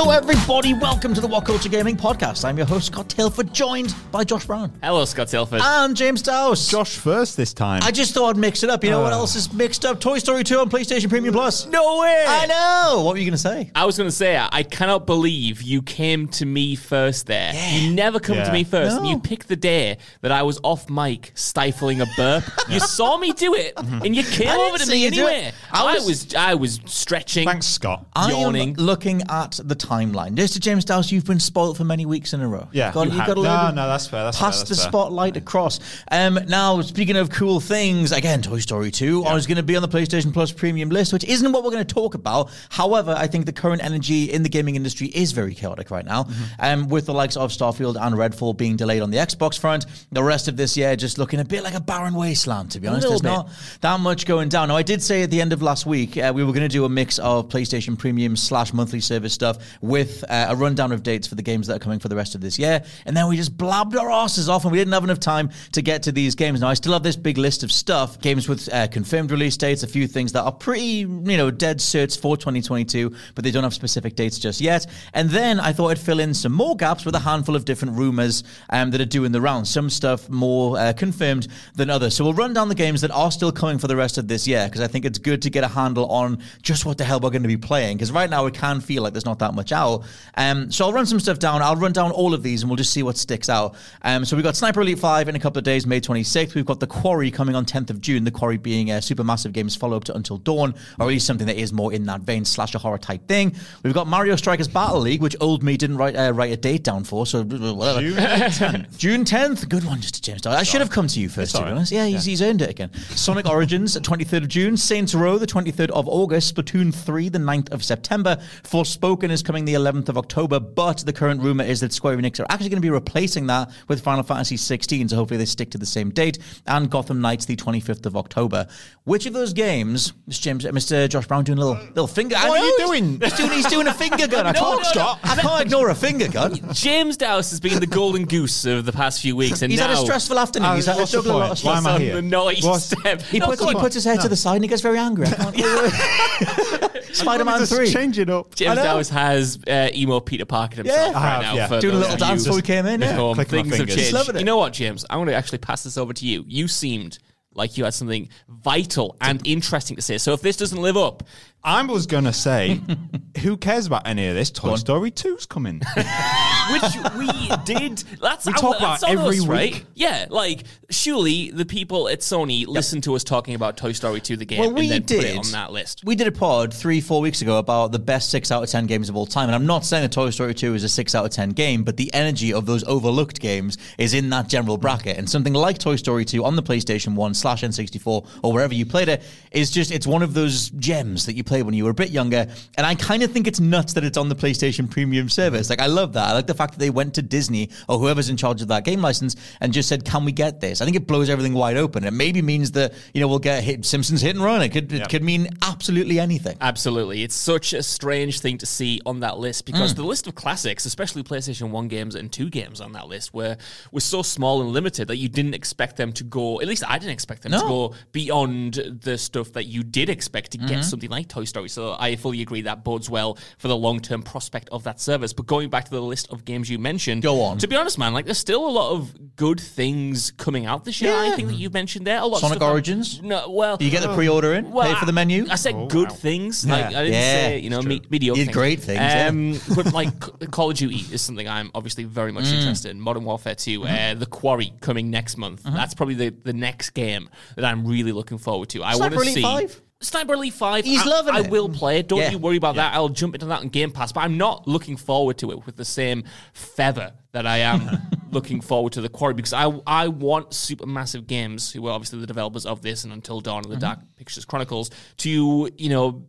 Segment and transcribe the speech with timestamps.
[0.00, 0.74] Hello, everybody.
[0.74, 2.44] Welcome to the What Culture Gaming Podcast.
[2.44, 5.60] I'm your host, Scott Tilford, joined by Josh Brown Hello, Scott Tilford.
[5.60, 6.68] and James Dowse.
[6.68, 7.80] Josh first this time.
[7.82, 8.84] I just thought I'd mix it up.
[8.84, 9.16] You know what ah.
[9.16, 9.98] else is mixed up?
[10.00, 11.66] Toy Story 2 on PlayStation Premium Plus.
[11.66, 12.24] no way!
[12.28, 13.02] I know.
[13.02, 13.72] What were you going to say?
[13.74, 17.52] I was going to say, I cannot believe you came to me first there.
[17.72, 18.44] You never come Yeah.
[18.44, 18.94] to me first.
[18.94, 19.10] And No.
[19.10, 22.44] you picked the day that I was off mic stifling a burp.
[22.68, 25.10] You saw me do it, and you came I didn't over to see me you
[25.10, 25.32] do it.
[25.32, 25.52] anyway.
[25.72, 27.48] I I was- was, I was stretching.
[27.48, 28.06] Thanks, Scott.
[28.14, 28.76] I Yawning.
[28.78, 30.34] am looking at the timeline.
[30.36, 30.58] Mr.
[30.60, 32.68] James Dowse, you've been spoiled for many weeks in a row.
[32.72, 34.70] Yeah, you you've got a little No, bit no, that's fair, that's fair, Pass that's
[34.70, 34.88] the fair.
[34.90, 35.80] spotlight across.
[36.10, 39.82] Um, now, speaking of cool things, again, Toy Story 2 is going to be on
[39.82, 42.50] the PlayStation Plus premium list, which isn't what we're going to talk about.
[42.70, 46.24] However, I think the current energy in the gaming industry is very chaotic right now.
[46.24, 46.44] Mm-hmm.
[46.60, 50.22] Um, with the likes of Starfield and Redfall being delayed on the Xbox front, the
[50.22, 53.08] rest of this year just looking a bit like a barren wasteland, to be honest.
[53.08, 54.68] There's not that much going down.
[54.68, 56.68] Now, I did say at the end of last week uh, we were going to
[56.68, 61.02] do a mix of PlayStation Premium slash monthly service stuff with uh, a rundown of
[61.02, 62.82] dates for the games that are coming for the rest of this year.
[63.06, 65.82] And then we just blabbed our asses off and we didn't have enough time to
[65.82, 66.60] get to these games.
[66.60, 69.82] Now, I still have this big list of stuff, games with uh, confirmed release dates,
[69.82, 73.64] a few things that are pretty, you know, dead certs for 2022, but they don't
[73.64, 74.86] have specific dates just yet.
[75.14, 77.96] And then I thought I'd fill in some more gaps with a handful of different
[77.96, 79.70] rumors um, that are doing the rounds.
[79.70, 82.16] Some stuff more uh, confirmed than others.
[82.16, 84.46] So we'll run down the games that are still coming for the rest of this
[84.46, 87.20] year because I think it's good to get a handle on just what the hell
[87.20, 87.96] we're going to be playing.
[87.96, 90.04] Because right now it can feel like there's not that much out.
[90.36, 91.60] Um, so I'll run some stuff down.
[91.60, 93.74] I'll run down all of these and we'll just see what sticks out.
[94.02, 96.54] Um, so we've got Sniper Elite 5 in a couple of days, May 26th.
[96.54, 98.24] We've got The Quarry coming on 10th of June.
[98.24, 101.46] The Quarry being a Supermassive Games follow up to Until Dawn, or at least something
[101.46, 103.54] that is more in that vein, slash slasher horror type thing.
[103.82, 106.84] We've got Mario Strikers Battle League, which old me didn't write uh, write a date
[106.84, 107.26] down for.
[107.26, 108.00] So whatever.
[108.00, 108.98] June 10th.
[108.98, 109.68] June 10th.
[109.68, 110.46] Good one, just to James.
[110.46, 111.92] I should have come to you first, to be honest.
[111.92, 112.92] Yeah, he's, he's earned it again.
[113.10, 114.76] Sonic Origins, 23rd of June.
[114.76, 116.54] Saints Row, the 23rd of August.
[116.54, 118.36] Splatoon 3, the 9th of September.
[118.62, 122.38] Forspoken is coming the 11th of October, but the current rumor is that Square Enix
[122.38, 125.70] are actually going to be replacing that with Final Fantasy 16, so hopefully they stick
[125.70, 126.38] to the same date.
[126.66, 128.66] And Gotham Knights, the 25th of October.
[129.04, 130.40] Which of those games, Mr.
[130.42, 131.08] James, uh, Mr.
[131.08, 132.36] Josh Brown, doing a little little finger?
[132.38, 133.20] I What are you doing?
[133.22, 134.46] He's doing, he's doing a finger gun.
[134.46, 135.14] I No, can't, no, no.
[135.22, 136.60] I can't ignore a finger gun.
[136.74, 139.88] James Dowse has been the golden goose of the past few weeks, and He's now
[139.88, 140.68] had a stressful afternoon.
[140.68, 141.64] Uh, He's had what's the juggling a lot point?
[141.64, 141.86] Why stuff.
[141.86, 142.14] am I here?
[142.16, 143.22] the naughty step.
[143.22, 145.26] He No, puts, he puts his head to the side and he gets very angry.
[147.10, 147.90] I can't- Spider-Man 3.
[147.90, 148.54] Change it up.
[148.54, 148.82] James I know.
[148.82, 151.12] Dowse has uh, emo Peter Parker himself Yeah.
[151.12, 151.54] right have, now.
[151.54, 151.66] yeah.
[151.68, 153.12] for Doing a little dance you before we came in, yeah.
[153.12, 153.34] home.
[153.34, 154.38] Clicking my Things have changed.
[154.38, 155.04] You know what, James?
[155.08, 156.44] I want to actually pass this over to you.
[156.46, 157.18] You seemed
[157.54, 160.16] like you had something vital and interesting to say.
[160.18, 161.24] So if this doesn't live up,
[161.68, 162.80] I was going to say,
[163.42, 164.50] who cares about any of this?
[164.50, 164.78] Toy on.
[164.78, 165.82] Story 2's coming.
[166.72, 166.82] which
[167.16, 167.28] we
[167.64, 167.98] did.
[168.22, 169.72] That's We our- talk that's about on every us, right?
[169.74, 169.86] week.
[169.94, 174.36] Yeah, like surely the people at Sony listen to us talking about Toy Story 2
[174.38, 175.20] the game Well, we and then did.
[175.20, 176.04] put it on that list.
[176.04, 178.86] We did a pod three, four weeks ago about the best six out of ten
[178.86, 181.14] games of all time, and I'm not saying that Toy Story 2 is a six
[181.14, 184.78] out of ten game, but the energy of those overlooked games is in that general
[184.78, 185.16] bracket.
[185.18, 188.86] And something like Toy Story 2 on the PlayStation 1 slash N64 or wherever you
[188.86, 189.22] played it
[189.52, 192.10] is just it's one of those gems that you played when you were a bit
[192.10, 192.46] younger.
[192.76, 195.70] And I kind of think it's nuts that it's on the PlayStation Premium service.
[195.70, 196.28] Like I love that.
[196.28, 198.84] I like the fact that they went to Disney or whoever's in charge of that
[198.84, 201.76] game license and just said, "Can we get this?" I think it blows everything wide
[201.76, 202.04] open.
[202.04, 204.62] It maybe means that you know we'll get hit, Simpsons hit and run.
[204.62, 206.56] It could it could mean absolutely anything.
[206.60, 207.22] Absolutely.
[207.22, 210.84] It's such a strange thing to see on that list because the list of classics,
[210.86, 213.56] especially PlayStation 1 games and 2 games on that list, were,
[213.92, 216.98] were so small and limited that you didn't expect them to go, at least I
[216.98, 220.66] didn't expect them to go beyond the stuff that you did expect to Mm-hmm.
[220.66, 221.68] get something like Toy Story.
[221.68, 225.32] So I fully agree that bodes well for the long term prospect of that service.
[225.32, 227.58] But going back to the list of games you mentioned, Go on.
[227.58, 231.00] To be honest, man, like there's still a lot of good things coming out this
[231.00, 231.12] year.
[231.14, 232.36] I think that you mentioned there a lot.
[232.36, 233.22] of Sonic stuff I'm- Origins?
[233.22, 234.70] No, well, Do you get the pre-order in?
[234.70, 235.46] well, pay for the menu?
[235.48, 236.66] I, I said good things.
[236.66, 238.40] Like I didn't Yeah, say you know me, mediocre.
[238.42, 238.52] Things.
[238.54, 239.28] great things, yeah.
[239.28, 242.54] Um, but like C- Call of Duty is something I'm obviously very much Mm.
[242.58, 243.00] interested in.
[243.00, 244.16] Modern Warfare 2, Mm-hmm.
[244.16, 245.62] uh, The Quarry coming next month.
[245.62, 248.82] That's probably the, the next game that I'm really looking forward to.
[248.82, 249.82] I want to see 5?
[250.00, 250.84] Sniper Elite 5.
[250.84, 251.50] He's I, loving I it.
[251.50, 252.08] will play it.
[252.08, 252.30] Don't Yeah.
[252.30, 252.94] you worry about that.
[252.94, 255.76] I'll jump into that on Game Pass, but I'm not looking forward to it with
[255.76, 257.98] the same feather that I am
[258.30, 262.26] looking forward to The Quarry because I I want Supermassive Games, who are obviously the
[262.26, 263.80] developers of this and Until Dawn and the mm-hmm.
[263.80, 266.26] Dark Pictures Chronicles, to, you know,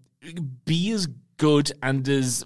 [0.65, 1.07] be as
[1.37, 2.43] good and as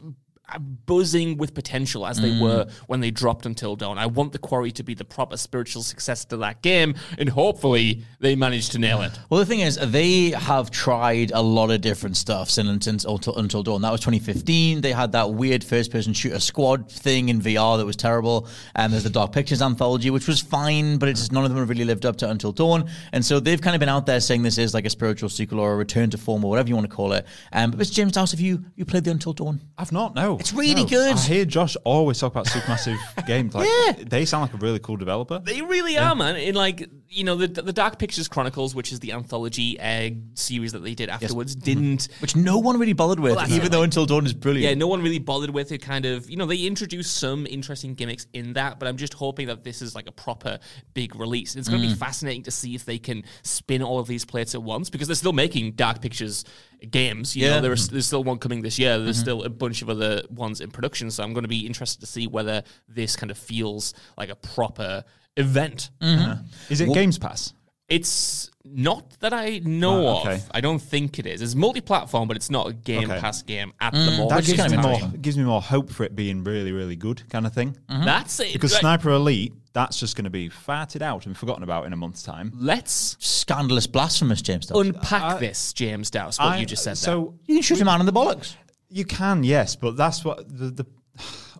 [0.59, 2.39] buzzing with potential as they Mm.
[2.41, 3.97] were when they dropped Until Dawn.
[3.97, 8.03] I want The Quarry to be the proper spiritual success to that game, and hopefully
[8.19, 9.11] they manage to nail it.
[9.29, 13.35] Well, the thing is, they have tried a lot of different stuff since, since until,
[13.35, 13.81] until Dawn.
[13.81, 14.81] That was 2015.
[14.81, 18.47] They had that weird first-person shooter squad thing in VR that was terrible.
[18.75, 21.59] And there's the Dark Pictures anthology, which was fine, but it's just none of them
[21.59, 22.89] have really lived up to Until Dawn.
[23.11, 25.59] And so they've kind of been out there saying this is like a spiritual sequel
[25.59, 27.25] or a return to form or whatever you want to call it.
[27.51, 27.94] Um, but Mr.
[27.94, 29.61] James Dowse, have you you played the Until Dawn?
[29.77, 30.15] I've not.
[30.15, 30.90] No, It's really No.
[30.90, 31.16] good.
[31.16, 32.98] I hear Josh always talk about supermassive
[33.28, 33.56] games.
[33.56, 33.69] Like,
[34.10, 35.40] they sound like a really cool developer.
[35.40, 36.36] They really are, man.
[36.36, 40.71] In like you know the the Dark Pictures Chronicles, which is the anthology uh, series
[40.71, 41.65] that they did afterwards, mm-hmm.
[41.65, 42.07] didn't.
[42.19, 44.69] Which no one really bothered with, that's even it, though like- Until Dawn is brilliant.
[44.69, 45.80] Yeah, no one really bothered with it.
[45.80, 49.48] Kind of, you know, they introduced some interesting gimmicks in that, but I'm just hoping
[49.48, 50.60] that this is like a proper
[50.94, 51.56] big release.
[51.56, 51.98] It's going to be mm.
[51.98, 55.16] fascinating to see if they can spin all of these plates at once because they're
[55.16, 56.45] still making Dark Pictures
[56.89, 57.36] games.
[57.36, 57.56] You Yeah.
[57.56, 58.98] know, there's there's still one coming this year.
[59.00, 59.24] There's mm-hmm.
[59.24, 61.12] still a bunch of other ones in production.
[61.12, 64.36] So I'm going to be interested to see whether this kind of feels like a
[64.36, 65.04] proper
[65.38, 65.89] event.
[66.01, 66.21] Mm-hmm.
[66.31, 66.41] Uh-huh.
[66.69, 67.53] Is it Games Pass?
[67.89, 70.35] It's not that I know Right, okay.
[70.35, 70.51] of.
[70.51, 71.41] I don't think it is.
[71.41, 73.19] It's multi-platform, but it's not a Game Okay.
[73.19, 74.06] Pass game at mm.
[74.06, 74.30] the moment.
[74.30, 77.27] That gives me of more gives me more hope for it being really, really good
[77.30, 77.77] kind of thing.
[77.89, 78.06] Mm-hmm.
[78.06, 78.53] That's it.
[78.53, 81.94] Because Like, Sniper Elite, that's just going to be farted out and forgotten about in
[81.94, 82.51] a month's time.
[82.56, 84.88] Let's Scandalous, blasphemous, James Dowse.
[84.88, 86.39] unpack this, James Dowse.
[86.39, 86.97] What I- you just said.
[86.97, 88.56] So you can shoot a man in the bollocks.
[88.89, 90.85] you can, yes, but that's what the, the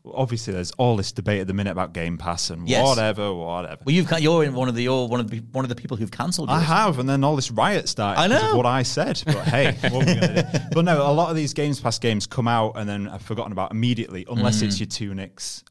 [0.06, 2.86] obviously there's all this debate at the minute about Game Pass and Yes.
[2.86, 3.82] whatever, whatever.
[3.86, 5.98] Well, you've you're in one of the you're one of the one of the people
[5.98, 6.50] who've cancelled.
[6.50, 8.56] I have, and then all this riot started I know.
[8.56, 9.22] what I said.
[9.26, 10.60] But hey, what are we gonna do?
[10.74, 13.52] But no, a lot of these Games Pass games come out and then are forgotten
[13.52, 15.64] about immediately, unless it's your Tunics.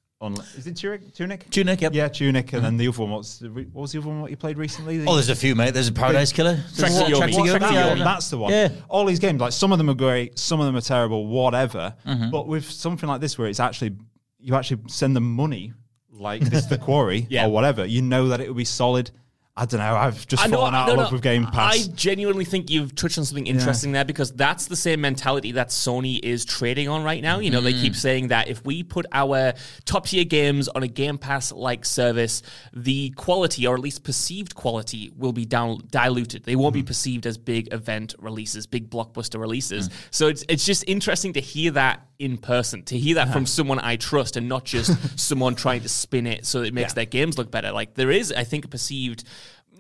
[0.57, 1.13] Is it Tunic?
[1.15, 1.47] Tunic?
[1.47, 1.51] Mm.
[1.51, 1.91] Tunic, yep.
[1.91, 1.97] Mm-hmm.
[1.97, 3.11] Yeah, Tunic, and then the other one.
[3.11, 4.21] What's what was the other one?
[4.21, 5.05] What you played recently?
[5.05, 5.75] Oh, there's a few, mate.
[5.75, 6.63] There's a Paradise Killer.
[6.77, 7.19] Trek to Yomi.
[7.19, 7.95] Trek to Trek Yomi, to yeah.
[7.97, 8.05] Yomi.
[8.05, 8.53] That's the one.
[8.53, 8.69] Yeah.
[8.89, 11.97] All these games, like some of them are great, some of them are terrible, whatever.
[12.07, 12.31] Mm-hmm.
[12.31, 13.97] But with something like this, where it's actually
[14.43, 15.73] you actually send them money,
[16.11, 17.47] like this, the quarry Yeah.
[17.47, 19.11] or whatever, you know that it will be solid.
[19.55, 19.95] I don't know.
[19.97, 21.75] I've just I know, fallen out no, of no, love with Game Pass.
[21.87, 25.69] I genuinely think you've touched on something interesting there because that's the same mentality that
[25.69, 27.39] Sony is trading on right now.
[27.39, 27.83] You know, they Mm.
[27.83, 29.53] keep saying that if we put our
[29.85, 32.41] top tier games on a Game Pass like service,
[32.73, 36.45] the quality, or at least perceived quality, will be down diluted.
[36.45, 36.61] They Mm.
[36.61, 39.91] won't be perceived as big event releases, big blockbuster releases.
[40.11, 43.81] So it's it's just interesting to hear that in person, to hear that from someone
[43.81, 47.37] I trust and not just someone trying to spin it so it makes their games
[47.37, 47.73] look better.
[47.73, 49.25] Like there is, I think, a perceived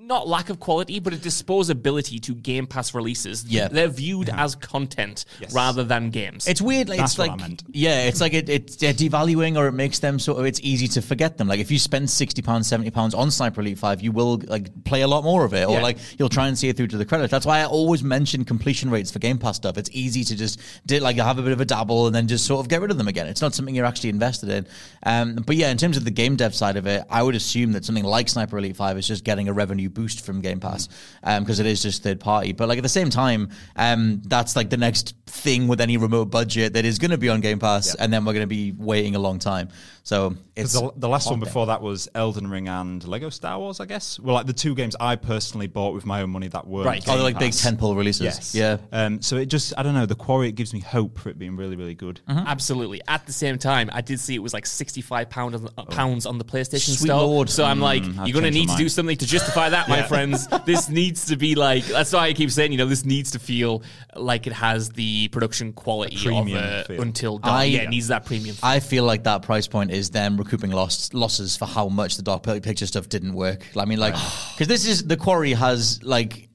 [0.02, 3.44] not lack of quality, but a disposability to Game Pass releases.
[3.44, 3.69] Yeah.
[3.69, 6.46] They're viewed as content rather than games.
[6.49, 6.88] It's weird.
[6.88, 7.62] Like, That's it's what like I meant.
[7.72, 10.88] yeah, it's like it, it's they're devaluing or it makes them sort of it's easy
[10.88, 11.49] to forget them.
[11.49, 14.84] Like if you spend sixty pounds, seventy pounds on Sniper Elite Five, you will like
[14.84, 15.82] play a lot more of it, or Yeah.
[15.82, 17.31] like you'll try and see it through to the credits.
[17.31, 19.79] That's why I always mention completion rates for Game Pass stuff.
[19.79, 22.44] It's easy to just do, like have a bit of a dabble and then just
[22.46, 23.26] sort of get rid of them again.
[23.26, 24.67] It's not something you're actually invested in.
[25.05, 27.72] Um, but yeah, in terms of the game dev side of it, I would assume
[27.72, 30.89] that something like Sniper Elite Five is just getting a revenue boost from Game Pass
[31.22, 32.53] because it is just third party.
[32.53, 36.27] But like at the same time, um, that's like the next thing with any remote
[36.27, 38.72] budget that is going to be on Game Pass, and then we're going to be
[38.72, 39.69] waiting a long time.
[40.04, 43.56] So it's the, the last one hot before that was Elden Ring and Lego Star
[43.58, 44.18] Wars, I guess.
[44.18, 47.02] Well, like the two games I personally bought with my own money that were Right.
[47.08, 48.22] Oh, they're like big tentpole releases.
[48.22, 48.54] Yes.
[48.54, 48.78] Yeah.
[48.90, 51.38] Um, so it just, I don't know, the quarry, it gives me hope for it
[51.38, 52.20] being really, really good.
[52.28, 52.46] Mm-hmm.
[52.48, 53.00] Absolutely.
[53.06, 55.84] At the same time, I did see it was like sixty-five pound on the, uh,
[55.84, 57.20] pounds on the PlayStation Sweet Store.
[57.22, 57.48] Lord.
[57.48, 60.02] So I'm like, I've you're going to need to do something to justify that, my
[60.08, 60.48] friends.
[60.66, 61.84] This needs to be like.
[61.84, 63.84] That's why I keep saying, you know, this needs to feel
[64.16, 66.84] like it has the production quality of premium uh.
[67.00, 67.52] Until Dawn.
[67.52, 68.56] I- yeah, it needs that premium.
[68.64, 72.22] I feel like that price point is them recouping lost losses for how much the
[72.22, 73.67] Dark Picture stuff didn't work.
[73.77, 76.49] I mean, like, because this is the quarry has like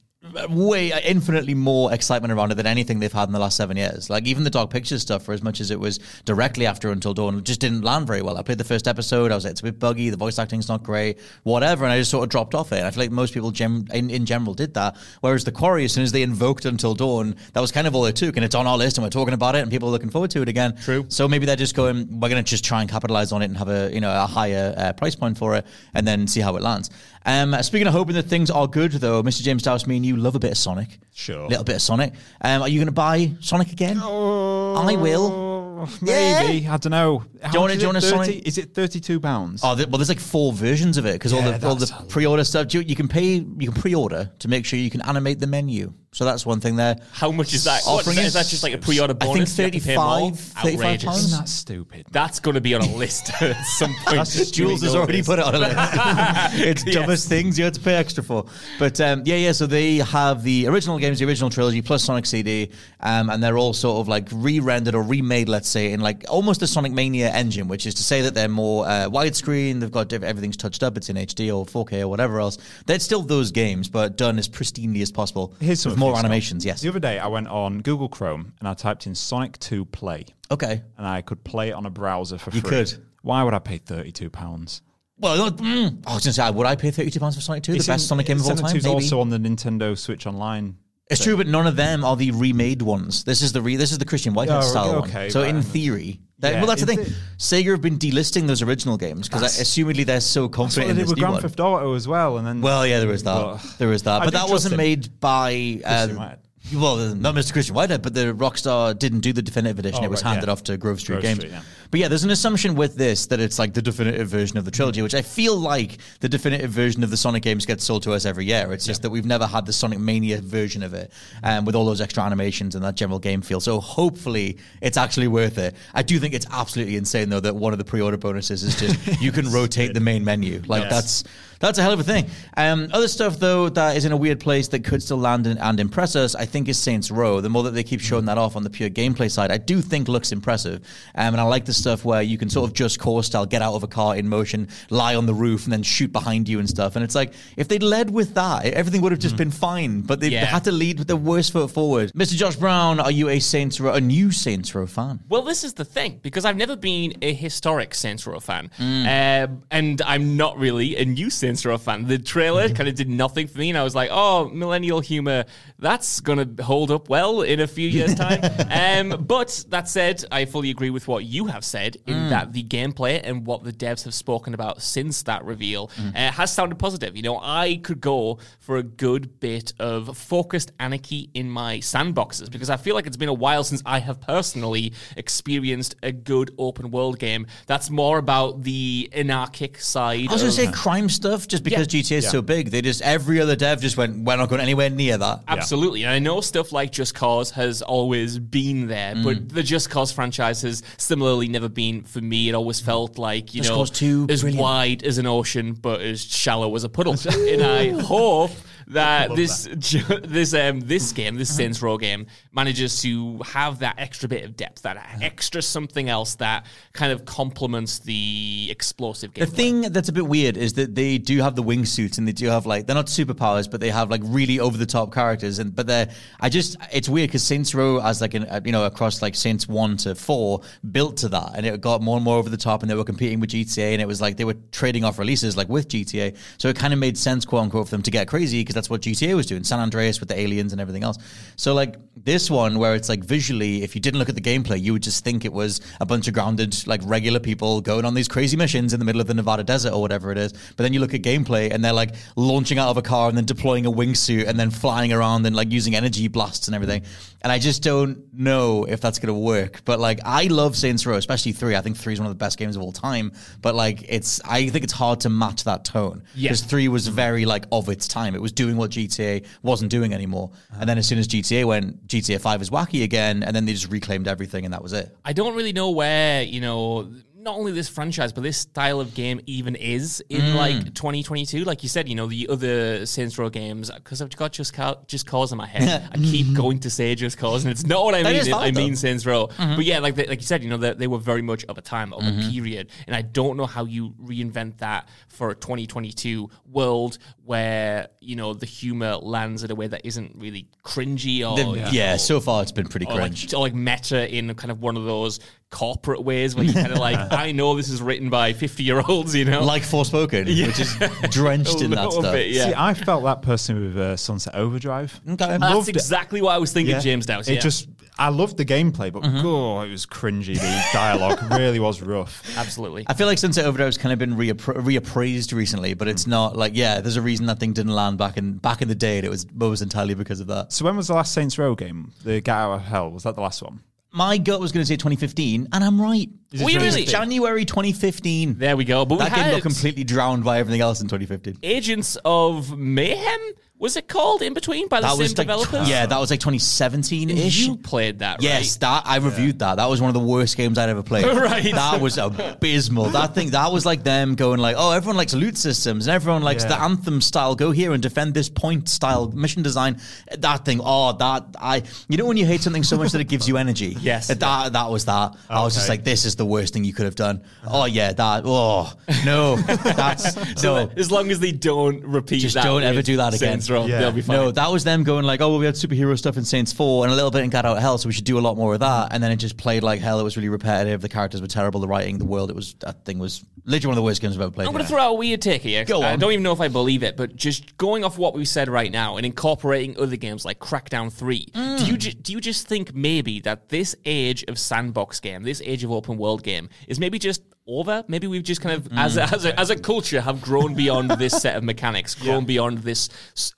[0.48, 3.76] way uh, infinitely more excitement around it than anything they've had in the last seven
[3.76, 4.10] years.
[4.10, 7.14] Like even the Dark Pictures stuff, for as much as it was directly after Until
[7.14, 8.36] Dawn, just didn't land very well.
[8.36, 9.32] I played the first episode.
[9.32, 10.10] I was like, it's a bit buggy.
[10.10, 11.18] The voice acting's not great.
[11.42, 12.82] Whatever, and I just sort of dropped off it.
[12.82, 14.96] I feel like most people gem- in, in general did that.
[15.20, 18.04] Whereas the Quarry, as soon as they invoked Until Dawn, that was kind of all
[18.06, 19.92] it took, and it's on our list, and we're talking about it, and people are
[19.92, 20.76] looking forward to it again.
[20.76, 21.06] True.
[21.08, 23.56] So maybe they're just going, we're going to just try and capitalize on it and
[23.56, 26.56] have a you know a higher uh, price point for it, and then see how
[26.56, 26.90] it lands.
[27.26, 29.42] Um, speaking of hoping that things are good, though, Mr.
[29.42, 30.98] James Dowse, me and you love a bit of Sonic.
[31.14, 31.44] Sure.
[31.44, 32.12] A little bit of Sonic.
[32.40, 33.98] Um, are you going to buy Sonic again?
[33.98, 35.88] I will.
[36.02, 37.24] Maybe I don't know.
[37.42, 39.60] How you wanna- much is do you wanna 30 sign- is it thirty-two pounds?
[39.64, 42.44] Oh, th- well, there's like four versions of it because all the all the pre-order
[42.44, 42.72] stuff.
[42.74, 45.92] You, you can pay, you can pre-order to make sure you can animate the menu.
[46.10, 46.96] So that's one thing there.
[47.12, 47.82] How much is that?
[47.86, 49.58] Offering that, is- is that just like a pre-order bonus?
[49.58, 49.86] I think bonus?
[49.86, 50.30] You have to pay more?
[50.32, 51.24] 35 35 pounds.
[51.24, 52.06] Isn't that stupid?
[52.10, 54.26] That's going to be on a list at some point.
[54.52, 55.76] Jules has already put it on a list.
[56.66, 56.94] it's Yes.
[56.94, 58.46] dumbest things you had to pay extra for.
[58.78, 59.52] But um, yeah, yeah.
[59.52, 63.58] So they have the original games, the original trilogy, plus Sonic CD, um, and they're
[63.58, 67.27] all sort of like re-rendered or remade, let's say, in like almost a Sonic Mania
[67.34, 69.80] engine, which is to say that they're more uh, widescreen.
[69.80, 70.96] They've got diff- everything's touched up.
[70.96, 72.58] It's in HD or 4K or whatever else.
[72.86, 75.54] They're still those games, but done as pristinely as possible.
[75.60, 76.64] Here's some with more animations.
[76.64, 76.80] Yes.
[76.80, 80.26] The other day, I went on Google Chrome and I typed in Sonic 2 Play,
[80.50, 80.82] Okay.
[80.96, 82.78] and I could play it on a browser for You free.
[82.78, 83.04] You could.
[83.22, 84.80] Why would I pay thirty-two pounds?
[85.18, 87.72] Well, mm, I was going to say, would I pay thirty-two pounds for Sonic Two,
[87.72, 88.58] the best Sonic game of all time?
[88.58, 88.94] Sonic 2's Maybe.
[88.94, 90.76] also on the Nintendo Switch Online.
[91.10, 93.24] It's true, but none of them are the remade ones.
[93.24, 95.30] This is the re- this is the Christian Whitehead Oh, style okay, one.
[95.30, 97.04] So in theory, that, Yeah, well, that's the thing.
[97.04, 100.86] the- Sega have been delisting those original games because assumedly they're so That's what confident
[100.86, 101.42] they in did with Grand one.
[101.42, 103.34] Theft Auto as well, and then Well, yeah, there is that.
[103.34, 104.78] Well, there is that, I but that wasn't him.
[104.78, 105.80] made by.
[105.84, 106.34] Uh.
[106.74, 107.52] Well, not Mr.
[107.52, 110.00] Christian Whitehead, but the Rockstar didn't do the definitive edition.
[110.02, 110.52] Oh, it was right, handed yeah.
[110.52, 111.38] off to Grove Street Grove Games.
[111.38, 111.62] Street, yeah.
[111.90, 114.70] But yeah, there's an assumption with this that it's like the definitive version of the
[114.70, 118.12] trilogy, which I feel like the definitive version of the Sonic games gets sold to
[118.12, 118.70] us every year.
[118.72, 121.10] It's just that we've never had the Sonic Mania version of it,
[121.42, 123.60] um, with all those extra animations and that general game feel.
[123.60, 125.74] So hopefully, it's actually worth it.
[125.94, 129.20] I do think it's absolutely insane though that one of the pre-order bonuses is just
[129.22, 130.62] you can rotate the main menu.
[130.66, 130.92] Like Yes.
[130.92, 131.24] that's
[131.60, 132.26] that's a hell of a thing.
[132.56, 135.58] Um, other stuff though that is in a weird place that could still land and,
[135.58, 137.40] and impress us, I think, is Saints Row.
[137.40, 139.80] The more that they keep showing that off on the pure gameplay side, I do
[139.80, 140.80] think looks impressive.
[141.14, 143.62] Um, and I like the stuff where you can sort of just core style get
[143.62, 146.58] out of a car in motion, lie on the roof, and then shoot behind you
[146.58, 146.96] and stuff.
[146.96, 150.02] And it's like if they'd led with that, everything would have just been fine.
[150.02, 152.12] But they, they had to lead with the worst foot forward.
[152.12, 152.34] Mr.
[152.34, 155.20] Josh Brown, are you a Saints Row, a new Saints Row fan?
[155.28, 159.44] Well, this is the thing because I've never been a historic Saints Row fan, Mm.
[159.48, 162.06] Um and I'm not really a new Saints Row fan.
[162.06, 162.74] The trailer Mm-hmm.
[162.76, 165.44] kind of did nothing for me, and I was like, "Oh, millennial humor,
[165.78, 168.40] that's gonna hold up well in a few years' time."
[168.70, 172.30] um, but that said, I fully agree with what you have said in Mm.
[172.30, 176.14] that the gameplay and what the devs have spoken about since that reveal Mm.
[176.14, 177.16] uh, has sounded positive.
[177.16, 182.50] You know, I could go for a good bit of focused anarchy in my sandboxes
[182.50, 186.52] because I feel like it's been a while since I have personally experienced a good
[186.58, 190.26] open world game that's more about the anarchic side.
[190.28, 192.00] I was going of- to say crime stuff just because Yeah.
[192.02, 192.70] GTA is so big.
[192.70, 195.44] They just, every other dev just went, we're not going anywhere near that.
[195.46, 196.02] Absolutely.
[196.04, 199.24] And I know stuff like Just Cause has always been there, Mm.
[199.24, 202.48] but the Just Cause franchise has similarly never been for me.
[202.48, 204.62] It always felt like, you Just know, Cause 2, as brilliant.
[204.62, 207.14] wide as an ocean, but as shallow as a puddle.
[207.30, 208.50] and I hope
[208.88, 213.96] that this ju- this um this game, this Saints Row game, manages to have that
[213.98, 219.44] extra bit of depth, that extra something else that kind of complements the explosive game.
[219.44, 222.32] The thing that's a bit weird is that they do have the wingsuits and they
[222.32, 225.58] do have like they're not superpowers, but they have like really over the top characters.
[225.58, 226.08] And but they're
[226.40, 229.68] I just it's weird because Saints Row as like an you know across like Saints
[229.68, 232.82] one to four built to that, and it got more and more over the top,
[232.82, 235.56] and they were competing with GTA, and it was like they were trading off releases
[235.56, 238.28] like with GTA, so it kind of made sense quote unquote for them to get
[238.28, 241.18] crazy because that's what GTA was doing, San Andreas with the aliens and everything else.
[241.56, 244.80] So like this one where it's like visually, if you didn't look at the gameplay,
[244.80, 248.14] you would just think it was a bunch of grounded like regular people going on
[248.14, 250.52] these crazy missions in the middle of the Nevada desert or whatever it is.
[250.52, 253.36] But then you look at gameplay and they're like launching out of a car and
[253.36, 257.02] then deploying a wingsuit and then flying around and like using energy blasts and everything.
[257.42, 259.82] And I just don't know if that's going to work.
[259.84, 261.76] But like I love Saints Row, especially three.
[261.76, 263.32] I think three is one of the best games of all time.
[263.62, 266.48] But like it's, I think it's hard to match that tone Yeah.
[266.48, 268.34] because three was very like of its time.
[268.34, 270.50] It was doing what GTA wasn't doing anymore.
[270.78, 273.72] And then as soon as GTA went, GTA Five is wacky again, and then they
[273.72, 275.16] just reclaimed everything, and that was it.
[275.24, 277.10] I don't really know where, you know,
[277.40, 280.54] not only this franchise, but this style of game even is in Mm.
[280.56, 281.64] like 2022.
[281.64, 284.96] Like you said, you know, the other Saints Row games, because I've got just, Ca-
[285.06, 286.08] just Cause in my head.
[286.12, 288.34] I keep going to say Just Cause, and it's not what I mean.
[288.34, 289.48] It- I mean Saints Row.
[289.56, 291.78] But yeah, like they, like you said, you know, they, they were very much of
[291.78, 292.90] a time, of a period.
[293.06, 298.52] And I don't know how you reinvent that for a 2022 world where, you know,
[298.52, 301.56] the humor lands in a way that isn't really cringy or.
[301.56, 303.54] The- you yeah, know, so far it's been pretty or like, cringe.
[303.54, 305.40] or like meta in kind of one of those
[305.70, 309.02] corporate ways where you kind of like, I know this is written by 50 year
[309.08, 309.64] olds, you know?
[309.64, 310.94] like Forspoken, which is
[311.30, 312.34] drenched in that little stuff.
[312.34, 312.66] bit, yeah.
[312.66, 315.18] See, I felt that person with uh, Sunset Overdrive.
[315.26, 315.36] Okay.
[315.36, 315.96] That's loved it.
[315.96, 317.00] exactly what I was thinking, Yeah.
[317.00, 317.48] James Dowse.
[317.48, 317.60] It yeah.
[317.60, 317.88] just,
[318.18, 320.54] I loved the gameplay, but oh, it was cringy.
[320.56, 322.42] The dialogue really was rough.
[322.58, 323.04] Absolutely.
[323.06, 326.72] I feel like Sunset Overdrive's kind of been reappra- reappraised recently, but it's not like
[326.74, 327.00] yeah.
[327.00, 329.30] There's a reason that thing didn't land back in back in the day, and it
[329.30, 330.72] was almost entirely because of that.
[330.72, 332.12] So when was the last Saints Row game?
[332.24, 333.80] The Get Out of Hell was that the last one?
[334.10, 336.28] My gut was going to say 2015, and I'm right.
[336.50, 337.06] Is it We really- 2015?
[337.06, 338.58] January 2015.
[338.58, 339.04] There we go.
[339.04, 341.58] But we that game had got completely drowned by everything else in 2015.
[341.62, 343.38] Agents of Mayhem,
[343.78, 345.88] was it called in between by the That same was like developers?
[345.88, 347.66] yeah, that was like 2017 ish.
[347.66, 348.42] You played that, right?
[348.42, 349.76] Yes, that I reviewed that.
[349.76, 351.24] That was one of the worst games I'd ever played.
[351.38, 351.72] Right.
[351.72, 353.10] That was abysmal.
[353.10, 356.42] That thing that was like them going like, oh, everyone likes loot systems and everyone
[356.42, 356.70] likes Yeah.
[356.70, 357.54] the anthem style.
[357.54, 360.00] Go here and defend this point style mission design.
[360.38, 360.80] That thing.
[360.82, 361.82] Oh, that I.
[362.08, 363.96] You know when you hate something so much that it gives you energy.
[364.08, 364.28] Yes.
[364.28, 365.36] That that was that.
[365.50, 365.92] I was just Okay.
[365.98, 367.42] like, this is the worst thing you could have done.
[367.64, 367.82] Uh-huh.
[367.82, 368.42] Oh yeah, that.
[368.46, 368.92] Oh
[369.24, 370.92] no, that's So no.
[370.96, 373.52] as long as they don't repeat Just that don't ever with do that again.
[373.60, 374.00] Saints Row, Yeah.
[374.00, 374.36] they'll be fine.
[374.36, 377.04] No, that was them going like, oh, well, we had superhero stuff in Saints 4
[377.04, 378.56] and a little bit in Get Out of Hell, so we should do a lot
[378.56, 379.08] more of that.
[379.12, 380.20] And then it just played like hell.
[380.20, 381.00] It was really repetitive.
[381.00, 381.80] The characters were terrible.
[381.80, 384.34] The writing, the world, it was, that thing was literally one of the worst games
[384.36, 384.66] I've ever played.
[384.66, 385.84] I'm going to throw out a weird take here.
[385.84, 386.18] Go I on.
[386.18, 388.90] don't even know if I believe it, but just going off what we said right
[388.90, 391.86] now and incorporating other games like Crackdown 3, do Mm.
[391.86, 395.84] you ju- do you just think maybe that this age of sandbox game, this age
[395.84, 398.02] of open world game, is maybe just over?
[398.08, 399.18] Maybe we've just kind of, as, Mm.
[399.30, 402.78] a, as, a, as a culture, have grown beyond this set of mechanics, grown beyond
[402.78, 403.08] this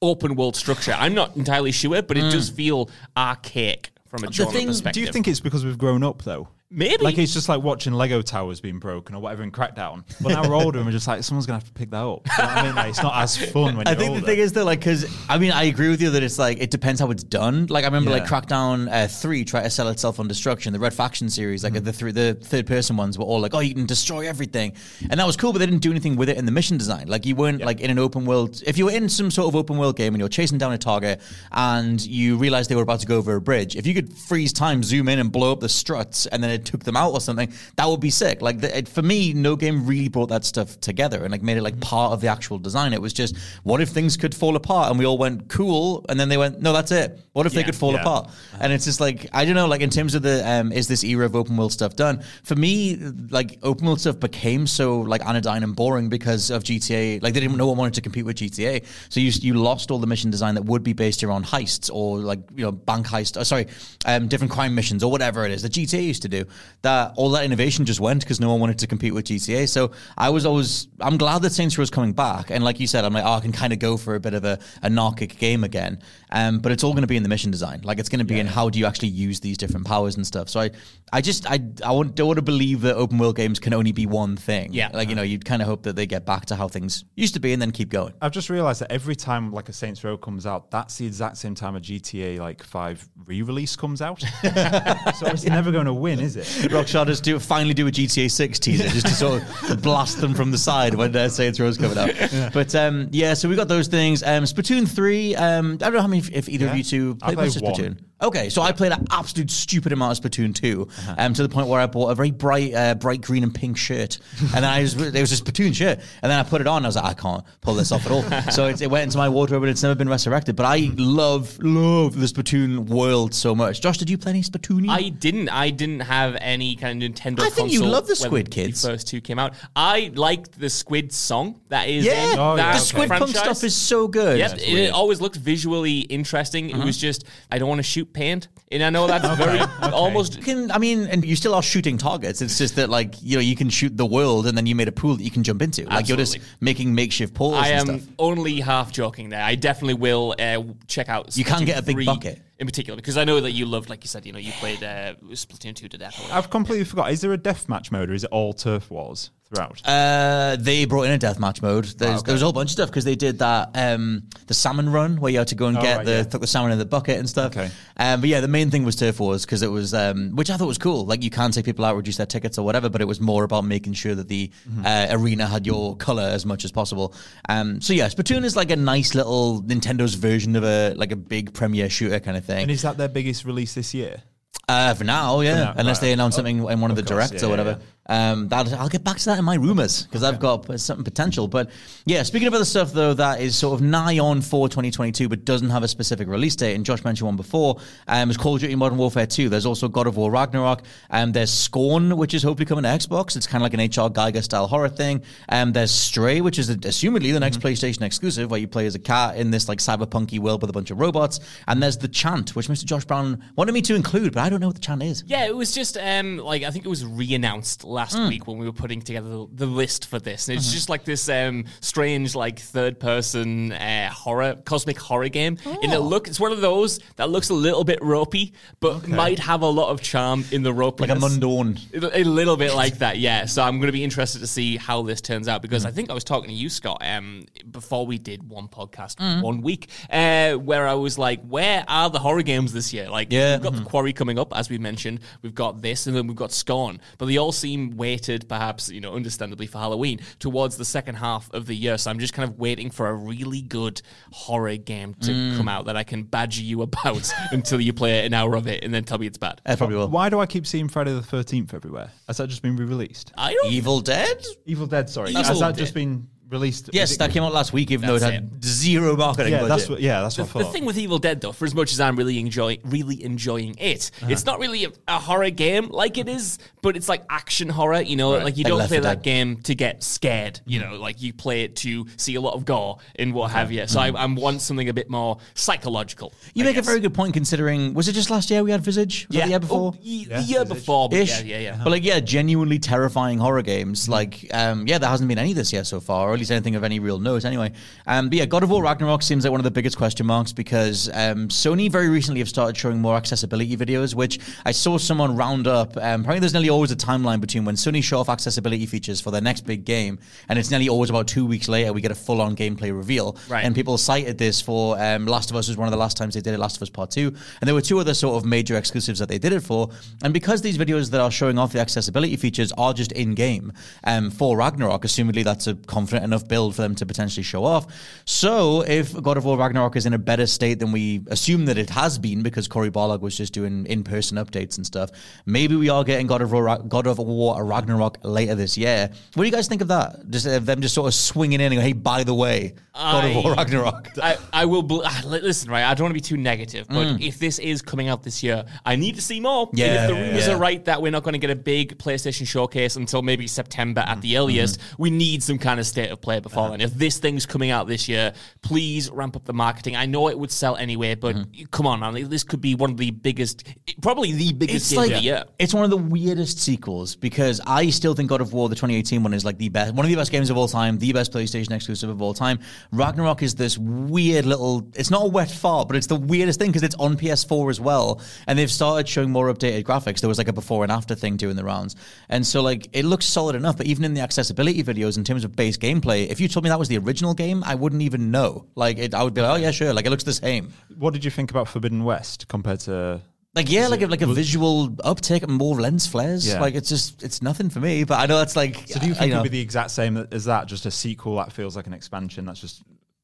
[0.03, 0.95] open world structure.
[0.99, 2.33] I'm not entirely sure, but it Mm.
[2.33, 5.01] does feel archaic from a genre thing- perspective.
[5.01, 6.49] Do you think it's because we've grown up though?
[6.73, 7.03] Maybe.
[7.03, 10.05] Like it's just like watching Lego towers being broken or whatever in Crackdown.
[10.21, 12.29] But now we're older and we're just like, someone's gonna have to pick that up.
[12.39, 12.75] You know what I mean?
[12.77, 14.21] Like, it's not as fun when I you're think older.
[14.21, 16.59] the thing is though, like, because I mean, I agree with you that it's like
[16.61, 17.67] it depends how it's done.
[17.67, 20.73] Like, I remember like Crackdown uh, three tried to sell itself on destruction.
[20.73, 23.61] The Red Faction series, like the three, the third person ones, were all like, oh,
[23.61, 24.75] you can destroy everything,
[25.11, 25.53] and that was cool.
[25.53, 27.09] But they didn't do anything with it in the mission design.
[27.09, 28.63] Like, you weren't like in an open world.
[28.65, 30.79] If you were in some sort of open world game and you're chasing down a
[30.79, 34.13] target and you realize they were about to go over a bridge, if you could
[34.13, 37.13] freeze time, zoom in, and blow up the struts, and then it took them out
[37.13, 38.43] or something, that would be sick.
[38.43, 41.57] Like, the, it, for me, no game really brought that stuff together and like made
[41.57, 42.93] it like part of the actual design.
[42.93, 44.91] It was just, what if things could fall apart?
[44.91, 46.05] And we all went, cool.
[46.09, 47.21] And then they went, no, that's it.
[47.33, 48.01] What if they could fall Yeah.
[48.01, 48.31] apart?
[48.61, 51.05] And it's just like, I don't know, like in terms of the, um, is this
[51.05, 52.23] era of open world stuff done?
[52.43, 52.97] For me,
[53.31, 57.23] like open world stuff became so like anodyne and boring because of GTA.
[57.23, 58.85] Like they didn't, no one wanted to compete with GTA.
[59.09, 62.19] So you, you lost all the mission design that would be based around heists or
[62.19, 63.67] like, you know, bank heist, oh, sorry,
[64.07, 66.45] um, different crime missions or whatever it is that GTA used to do.
[66.83, 69.69] That all that innovation just went because no one wanted to compete with GTA.
[69.69, 72.51] So I was always, I'm glad that Saints Row is coming back.
[72.51, 74.33] And like you said, I'm like, oh, I can kind of go for a bit
[74.35, 76.03] of a anarchic game again.
[76.31, 77.83] Um, but it's all going to be in the mission design.
[77.85, 80.27] Like it's going to be in how do you actually use these different powers and
[80.27, 80.49] stuff.
[80.49, 80.71] So I,
[81.13, 83.93] I just, I, I want, don't want to believe that open world games can only
[83.93, 84.73] be one thing.
[84.73, 84.91] Yeah.
[84.93, 87.35] Like, you know, you'd kind of hope that they get back to how things used
[87.35, 88.15] to be and then keep going.
[88.23, 91.37] I've just realised that every time like a Saints Row comes out, that's the exact
[91.37, 94.21] same time a GTA like five re-release comes out.
[94.43, 96.40] so it's never going to win, is it?
[96.71, 100.35] Rockstar just do finally do a GTA Six teaser just to sort of blast them
[100.35, 102.53] from the side when uh, Saints Row's coming out.
[102.53, 104.23] But um, yeah, so we got those things.
[104.23, 105.35] Um, Splatoon three.
[105.35, 107.75] Um, I don't know how many if either of you two played much of played
[107.75, 107.99] Splatoon.
[108.21, 108.29] One.
[108.29, 111.15] Okay, so I played an absolute stupid amount of Splatoon 2, Uh-huh.
[111.19, 113.77] um, to the point where I bought a very bright, uh, bright green and pink
[113.77, 116.67] shirt, and then I just it was a Splatoon shirt, and then I put it
[116.67, 116.79] on.
[116.79, 118.23] and I was like, I can't pull this off at all.
[118.53, 120.57] so it, it went into my wardrobe, and it's never been resurrected.
[120.57, 123.81] But I love, love the Splatoon world so much.
[123.81, 124.89] Josh, did you play any Splatoon?
[124.89, 125.49] I didn't.
[125.49, 127.41] I didn't have any kind of Nintendo.
[127.41, 128.83] I think you love the when Squid Kids.
[128.83, 129.55] The first two came out.
[129.75, 132.79] I liked the Squid song that is yeah, Oh, that yeah, the okay.
[132.85, 133.41] Squid Punk franchise.
[133.43, 134.39] stuff is so good.
[134.39, 136.71] Yep, it, it always looked visually interesting.
[136.71, 139.61] It was just I don't want to shoot paint, and I know that's very
[139.93, 140.37] almost.
[140.37, 142.43] You can, I mean, and you still are shooting targets.
[142.43, 144.89] It's just that, like, you know, you can shoot the world, and then you made
[144.89, 145.85] a pool that you can jump into.
[145.87, 146.57] Like, you're just Absolutely.
[146.61, 148.15] making makeshift pools I and am stuff.
[148.19, 149.43] only half joking there.
[149.43, 151.37] I definitely will uh, check out.
[151.37, 152.05] You can Splatoon get a big 3.
[152.07, 152.43] bucket.
[152.61, 152.97] In particular?
[152.97, 155.75] Because I know that you loved, like you said, you know, you played uh, Splatoon
[155.75, 156.21] 2 to death.
[156.31, 156.35] Or.
[156.35, 157.11] I've completely forgot.
[157.11, 159.81] Is there a deathmatch mode or is it all turf wars throughout?
[159.85, 161.85] Uh, they brought in a deathmatch mode.
[161.87, 162.23] There's, Oh, okay.
[162.27, 165.17] There was a whole bunch of stuff because they did that um, the salmon run
[165.21, 166.23] where you had to go and Oh, get right, the yeah.
[166.25, 167.57] th- the salmon in the bucket and stuff.
[167.57, 167.71] Okay.
[167.97, 170.57] Um, but yeah, the main thing was turf wars because it was um, which I
[170.57, 171.07] thought was cool.
[171.07, 173.43] Like you can take people out, reduce their tickets or whatever, but it was more
[173.45, 174.85] about making sure that the Mm-hmm.
[174.87, 177.15] uh, arena had your color as much as possible.
[177.49, 181.17] Um, so yeah, Splatoon is like a nice little Nintendo's version of a like a
[181.17, 182.50] big premier shooter kind of thing.
[182.59, 184.23] And is that their biggest release this year?
[184.69, 185.55] Uh, for now, yeah.
[185.57, 186.01] now, Unless right.
[186.09, 187.81] they announce something in one of, the course, directs yeah, or yeah, whatever.
[188.11, 191.47] Um, that I'll get back to that in my rumors because I've got something potential.
[191.49, 191.71] But
[192.05, 195.45] yeah, speaking of other stuff though, that is sort of nigh on for 2022, but
[195.45, 196.75] doesn't have a specific release date.
[196.75, 197.79] And Josh mentioned one before.
[198.09, 199.49] Um, is Call of Duty Modern Warfare 2.
[199.49, 200.83] There's also God of War Ragnarok.
[201.09, 203.37] Um, there's Scorn, which is hopefully coming to Xbox.
[203.37, 205.23] It's kind of like an HR Giger style horror thing.
[205.49, 207.67] Um, there's Stray, which is assumedly the next Mm-hmm.
[207.69, 210.73] PlayStation exclusive, where you play as a cat in this like cyberpunky world with a
[210.73, 211.39] bunch of robots.
[211.69, 212.85] And there's the Chant, which Mr.
[212.87, 215.23] Josh Brown wanted me to include, but I don't know what the Chant is.
[215.27, 218.29] Yeah, it was just um like I think it was re-announced last Hmm.
[218.29, 220.49] week when we were putting together the, the list for this.
[220.49, 220.75] And it's Mm-hmm.
[220.75, 225.59] just like this um strange like third-person uh, horror cosmic horror game.
[225.65, 226.01] And it Oh.
[226.01, 229.67] look it's one of those that looks a little bit ropey, but might have a
[229.69, 231.01] lot of charm in the ropiness.
[231.01, 232.15] Like a Mundaun.
[232.15, 233.47] A little bit like that, yeah.
[233.47, 235.89] So I'm going to be interested to see how this turns out because Hmm.
[235.89, 239.41] I think I was talking to you, Scott, um, before we did one podcast Hmm.
[239.43, 243.33] one week, uh, where I was like, "Where are the horror games this year?" Like,
[243.33, 243.55] Yeah.
[243.57, 245.21] we've got the Quarry coming up, as we mentioned.
[245.43, 247.01] We've got this, and then we've got Scorn.
[247.19, 251.51] But they all seem weighted, perhaps you know, understandably for Halloween, towards the second half
[251.53, 251.99] of the year.
[251.99, 254.01] So I'm just kind of waiting for a really good
[254.33, 255.57] horror game to Mm.
[255.57, 258.85] come out that I can badger you about until you play an hour of it
[258.85, 259.61] and then tell me it's bad.
[259.65, 260.09] I probably will.
[260.09, 262.11] Why do I keep seeing Friday the 13th everywhere?
[262.27, 263.33] Has that just been re-released?
[263.67, 264.45] Evil Dead?
[264.67, 265.31] Evil Dead, sorry.
[265.31, 265.79] Evil Has that Dead.
[265.79, 266.91] just been released?
[266.93, 269.69] Yes, that came out last week, even though it That's had zero marketing Yeah, budget.
[269.69, 271.75] that's what, yeah, that's what I The, the thing with Evil Dead, though, for as
[271.75, 274.33] much as I'm really enjoy, really enjoying it, Uh-huh.
[274.33, 278.01] it's not really a, a horror game like it is, but it's like action horror.
[278.01, 279.23] You know, like you Like don't Left play that Dead.
[279.23, 280.61] game to get scared.
[280.67, 283.71] You know, like you play it to see a lot of gore and what have
[283.73, 283.87] you.
[283.87, 286.31] So I, I want something a bit more psychological.
[286.31, 286.51] Mm-hmm.
[286.59, 288.81] You I make a very good point considering, was it just last year we had
[288.81, 289.27] Visage?
[289.29, 289.45] Was yeah.
[289.45, 289.93] the year before?
[289.95, 291.43] Oh, ye- the year before, but Ish.
[291.43, 291.81] yeah, yeah, yeah.
[291.85, 294.09] But like, yeah, genuinely terrifying horror games.
[294.09, 296.99] Like, um, yeah, there hasn't been any this year so far, least anything of any
[296.99, 297.45] real note.
[297.45, 297.73] Anyway,
[298.07, 300.53] um, but yeah, God of War Ragnarok seems like one of the biggest question marks
[300.53, 305.37] because um, Sony very recently have started showing more accessibility videos, which I saw someone
[305.37, 305.97] round up.
[305.97, 309.31] Um, apparently, there's nearly always a timeline between when Sony show off accessibility features for
[309.31, 312.15] their next big game, and it's nearly always about two weeks later we get a
[312.15, 313.37] full-on gameplay reveal.
[313.49, 313.65] Right.
[313.65, 316.35] And people cited this for um, Last of Us was one of the last times
[316.35, 317.29] they did it, Last of Us Part 2.
[317.61, 319.91] And there were two other sort of major exclusives that they did it for.
[320.23, 323.73] And because these videos that are showing off the accessibility features are just in game
[324.05, 327.87] um, for Ragnarok, assumedly that's a confident enough build for them to potentially show off.
[328.25, 331.79] So if God of War Ragnarok is in a better state than we assume that
[331.79, 335.11] it has been because Cory Barlog was just doing in person updates and stuff,
[335.47, 339.11] maybe we are getting God of War, God of War Ragnarok later this year.
[339.35, 340.31] What do you guys think of that?
[340.31, 343.25] Just uh, them just sort of swinging in and go, hey, by the way, God
[343.25, 344.09] of I- War Ragnarok.
[344.23, 345.85] I, I will bel ah, listen, right?
[345.85, 348.65] I don't want to be too negative, but if this is coming out this year,
[348.85, 349.69] I need to see more.
[349.71, 349.79] And Mm.
[349.79, 350.55] Yeah, if the rumors yeah.
[350.55, 354.01] are right that we're not going to get a big PlayStation showcase until maybe September
[354.07, 354.21] at Mm.
[354.23, 355.03] the earliest, Mm-hmm.
[355.03, 356.71] we need some kind of state of play it before Uh-huh.
[356.73, 356.81] then.
[356.81, 359.97] If this thing's coming out this year, please ramp up the marketing.
[359.97, 361.65] I know it would sell anyway, but Mm-hmm.
[361.71, 363.65] come on, man, this could be one of the biggest,
[364.03, 365.45] probably the biggest it's game like of the year.
[365.59, 369.23] it's one of the weirdest sequels because I still think God of War, the 2018
[369.23, 371.33] one, is like the best, one of the best games of all time, the best
[371.33, 372.59] PlayStation exclusive of all time.
[372.93, 374.87] Ragnarok is this weird little.
[374.95, 377.81] It's not a wet fart, but it's the weirdest thing because it's on PS4 as
[377.81, 380.21] well, and they've started showing more updated graphics.
[380.21, 381.97] There was like a before and after thing doing the rounds,
[382.29, 383.77] and so like it looks solid enough.
[383.77, 386.71] But even in the accessibility videos, in terms of base gameplay, if you told me
[386.71, 388.67] that was the original game, I wouldn't even know.
[388.75, 389.93] Like it, I would be like, oh yeah, sure.
[389.93, 390.73] Like it looks the same.
[390.99, 393.23] What did you think about Forbidden West compared to?
[393.55, 396.47] Like yeah, like a, like a visual uptick and more lens flares.
[396.47, 396.61] Yeah.
[396.61, 398.05] Like it's just it's nothing for me.
[398.05, 399.91] But I know that's like So do you I think know, it'd be the exact
[399.91, 400.67] same as that?
[400.67, 402.45] Just a sequel that feels like an expansion.
[402.45, 402.83] That's just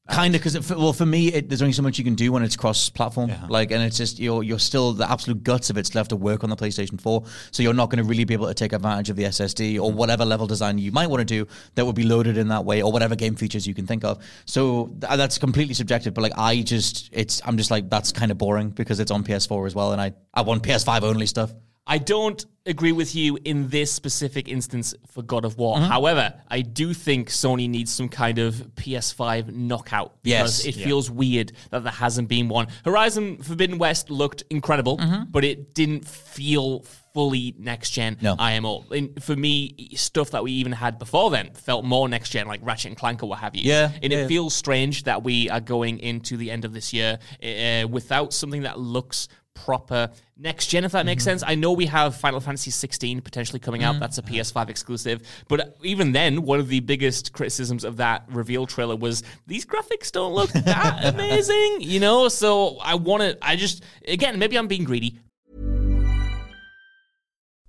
[0.09, 2.43] kind of because well for me it, there's only so much you can do when
[2.43, 3.31] it's cross platform.
[3.49, 6.15] Like and it's just you're you're still the absolute guts of it still have to
[6.15, 7.23] work on the PlayStation 4.
[7.51, 9.91] So you're not going to really be able to take advantage of the SSD or
[9.91, 9.95] mm.
[9.95, 12.81] whatever level design you might want to do that would be loaded in that way
[12.81, 14.23] or whatever game features you can think of.
[14.45, 16.13] So th- that's completely subjective.
[16.13, 19.23] But like I just it's I'm just like that's kind of boring because it's on
[19.23, 21.53] PS4 as well and I I want PS5 only stuff.
[21.87, 25.77] I don't agree with you in this specific instance for God of War.
[25.77, 25.85] Mm-hmm.
[25.85, 30.75] However, I do think Sony needs some kind of PS5 knockout because Yes.
[30.75, 32.67] it feels weird that there hasn't been one.
[32.83, 35.31] Horizon Forbidden West looked incredible, mm-hmm.
[35.31, 38.35] but it didn't feel fully next gen No.
[38.37, 38.85] IMO.
[38.91, 42.59] And for me, stuff that we even had before then felt more next gen, like
[42.61, 43.63] Ratchet and Clank or what have you.
[43.63, 44.19] Yeah, and yeah.
[44.19, 48.33] it feels strange that we are going into the end of this year uh, without
[48.33, 49.29] something that looks
[49.65, 51.31] proper next gen, if that makes mm-hmm.
[51.31, 51.43] sense.
[51.45, 53.93] I know we have Final Fantasy 16 potentially coming out.
[53.93, 54.01] Mm-hmm.
[54.01, 54.33] That's a uh-huh.
[54.33, 55.21] PS5 exclusive.
[55.47, 60.11] But even then, one of the biggest criticisms of that reveal trailer was these graphics
[60.11, 62.27] don't look that amazing, you know?
[62.27, 65.19] So I want to, I just, again, maybe I'm being greedy.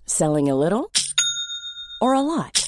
[0.07, 0.91] Selling a little
[2.01, 2.68] or a lot?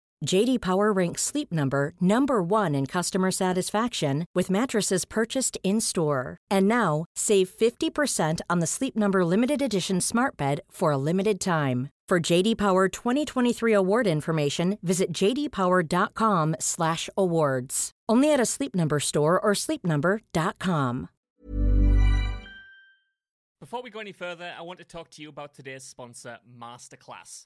[0.25, 6.37] JD Power ranks Sleep Number number 1 in customer satisfaction with mattresses purchased in-store.
[6.49, 11.39] And now, save 50% on the Sleep Number limited edition Smart Bed for a limited
[11.39, 11.89] time.
[12.07, 17.91] For JD Power 2023 award information, visit jdpower.com/awards.
[18.09, 21.07] Only at a Sleep Number store or sleepnumber.com.
[23.61, 27.45] Before we go any further, I want to talk to you about today's sponsor, Masterclass.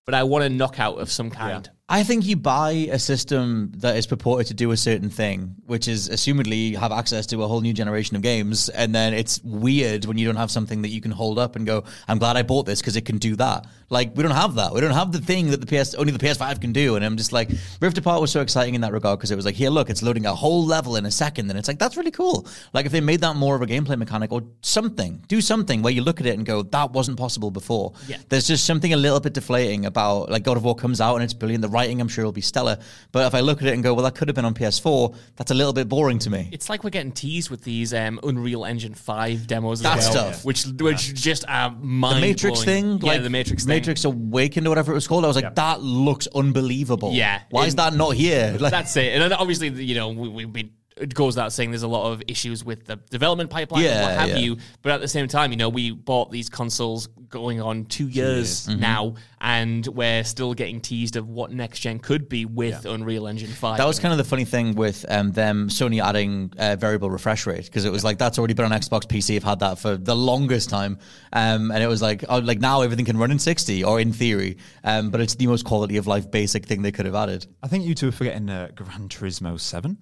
[0.05, 1.69] But I want a knockout of some kind.
[1.91, 5.89] I think you buy a system that is purported to do a certain thing, which
[5.89, 10.05] is assumedly have access to a whole new generation of games, and then it's weird
[10.05, 12.43] when you don't have something that you can hold up and go, "I'm glad I
[12.43, 14.73] bought this because it can do that." Like we don't have that.
[14.73, 17.17] We don't have the thing that the PS only the PS5 can do, and I'm
[17.17, 19.69] just like, Rift Apart was so exciting in that regard because it was like, here,
[19.69, 22.47] look, it's loading a whole level in a second, and it's like that's really cool.
[22.71, 25.91] Like if they made that more of a gameplay mechanic or something, do something where
[25.91, 27.91] you look at it and go, that wasn't possible before.
[28.07, 28.15] Yeah.
[28.29, 31.23] There's just something a little bit deflating about like God of War comes out and
[31.23, 31.61] it's brilliant.
[31.61, 32.77] The writing, I'm sure, will be stellar.
[33.11, 35.15] But if I look at it and go, well, that could have been on PS4,
[35.35, 36.49] that's a little bit boring to me.
[36.51, 40.31] It's like we're getting teased with these um, Unreal Engine 5 demos That as well,
[40.33, 40.45] stuff.
[40.45, 43.69] which which just are mind the Matrix thing, Yeah, like the Matrix thing.
[43.75, 45.23] Matrix Awakened or whatever it was called.
[45.25, 47.11] I was like, that looks unbelievable.
[47.13, 47.41] Yeah.
[47.49, 48.57] why is that not here?
[48.61, 49.13] Like, That's it.
[49.13, 52.11] And then obviously, you know, we, we've been it goes without saying there's a lot
[52.11, 54.37] of issues with the development pipeline and what have yeah.
[54.37, 54.57] you.
[54.81, 58.51] But at the same time, you know, we bought these consoles going on two years
[58.51, 58.79] Mm-hmm.
[58.79, 63.49] now, and we're still getting teased of what next gen could be with Unreal Engine
[63.49, 63.77] 5.
[63.77, 67.45] That was kind of the funny thing with um, them Sony adding uh, variable refresh
[67.45, 69.35] rate because it was like that's already been on Xbox PC.
[69.35, 70.99] I've had that for the longest time,
[71.33, 74.13] um, and it was like oh, like now everything can run in sixty or in
[74.13, 77.47] theory, um, but it's the most quality of life basic thing they could have added.
[77.63, 79.97] I think you two are forgetting uh, Gran Turismo 7.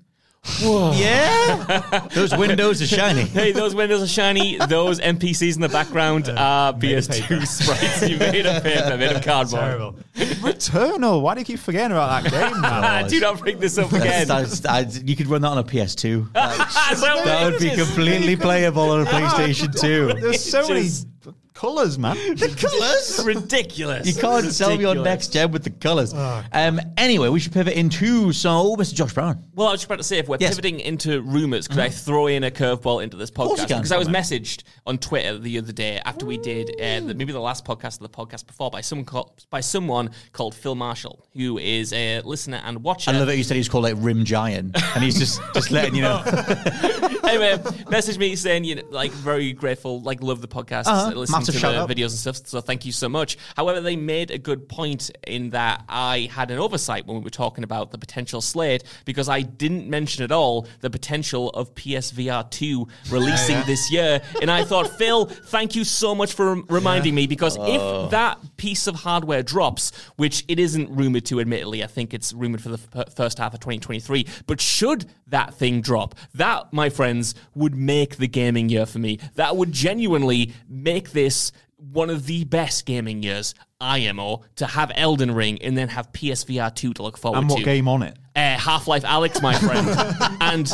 [0.61, 3.21] Yeah, those windows are shiny.
[3.39, 4.57] Hey, those windows are shiny.
[4.57, 8.09] Those NPCs in the background are PS2 sprites.
[8.09, 9.95] You made of paper, made of cardboard.
[10.15, 11.21] Returnal.
[11.21, 13.07] Why do you keep forgetting about that game now?
[13.07, 14.27] Do not bring this up again.
[14.27, 16.33] That's- that's- you could run that on a PS2.
[16.33, 20.19] That's that would be completely playable on a ah, PlayStation 2.
[20.19, 20.89] There's so many
[21.59, 22.15] colours, man.
[22.35, 23.21] The colours?
[23.25, 24.07] ridiculous.
[24.07, 26.13] You can't sell me on next gen with the colours.
[26.13, 28.93] um, anyway, we should pivot into so Mr.
[28.93, 29.43] Josh Brown.
[29.55, 30.51] Well, I was just about to say, if we're Yes.
[30.51, 33.67] pivoting into rumors, could I throw in a curveball into this podcast?
[33.67, 37.33] Because I was messaged on Twitter the other day after we did uh, the, maybe
[37.33, 41.25] the last podcast of the podcast before by someone called, by someone called Phil Marshall,
[41.33, 43.11] who is a listener and watcher.
[43.11, 45.95] I love that you said he's called like Rim Giant, and he's just just letting
[45.95, 46.21] you know.
[46.25, 47.57] anyway,
[47.91, 51.11] messaged me saying, you know, like, very grateful, like, love the podcast, Uh-huh.
[51.15, 51.89] listening Massive to shout the out.
[51.89, 52.47] videos and stuff.
[52.47, 53.37] So thank you so much.
[53.55, 57.29] However, they made a good point in that I had an oversight when we were
[57.29, 62.49] talking about the potential slate because I didn't mention at all the potential of PSVR
[62.49, 64.21] 2 releasing this year.
[64.41, 68.07] And I thought, Phil, thank you so much for rem- reminding me because if oh.
[68.09, 72.61] that piece of hardware drops, which it isn't rumored to, admittedly, I think it's rumored
[72.61, 77.35] for the f- first half of 2023, but should that thing drop, that, my friends,
[77.55, 79.19] would make the gaming year for me.
[79.35, 81.35] That would genuinely make this
[81.77, 86.73] one of the best gaming years, IMO, to have Elden Ring and then have PSVR
[86.75, 87.41] 2 to look forward to.
[87.41, 87.63] and what to.
[87.65, 88.17] game on it?
[88.35, 89.87] Uh, Half Life Alyx, my friend,
[90.41, 90.69] and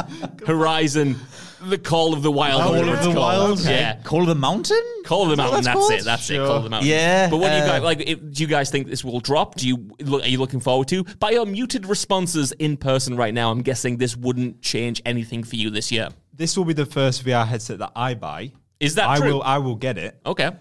[0.45, 1.15] Horizon,
[1.62, 2.62] the Call of the Wild.
[2.62, 3.23] Call whatever of it's the called.
[3.25, 4.01] Wild, Yeah.
[4.04, 4.82] Call of the Mountain.
[5.04, 5.63] Call of the Mountain.
[5.63, 6.06] that's That's, it.
[6.06, 6.38] That's it.
[6.38, 6.89] Call of the Mountain.
[6.89, 8.01] Yeah, But what do you uh, guys like?
[8.01, 9.56] If, do you guys think this will drop?
[9.56, 10.23] Do you look?
[10.23, 11.04] Are you looking forward to?
[11.19, 15.56] By your muted responses in person right now, I'm guessing this wouldn't change anything for
[15.56, 16.10] you this year.
[16.34, 18.51] This will be the first VR headset that I buy.
[18.79, 19.33] Is that I true?
[19.35, 19.43] will.
[19.43, 20.19] I will get it.
[20.25, 20.51] Okay.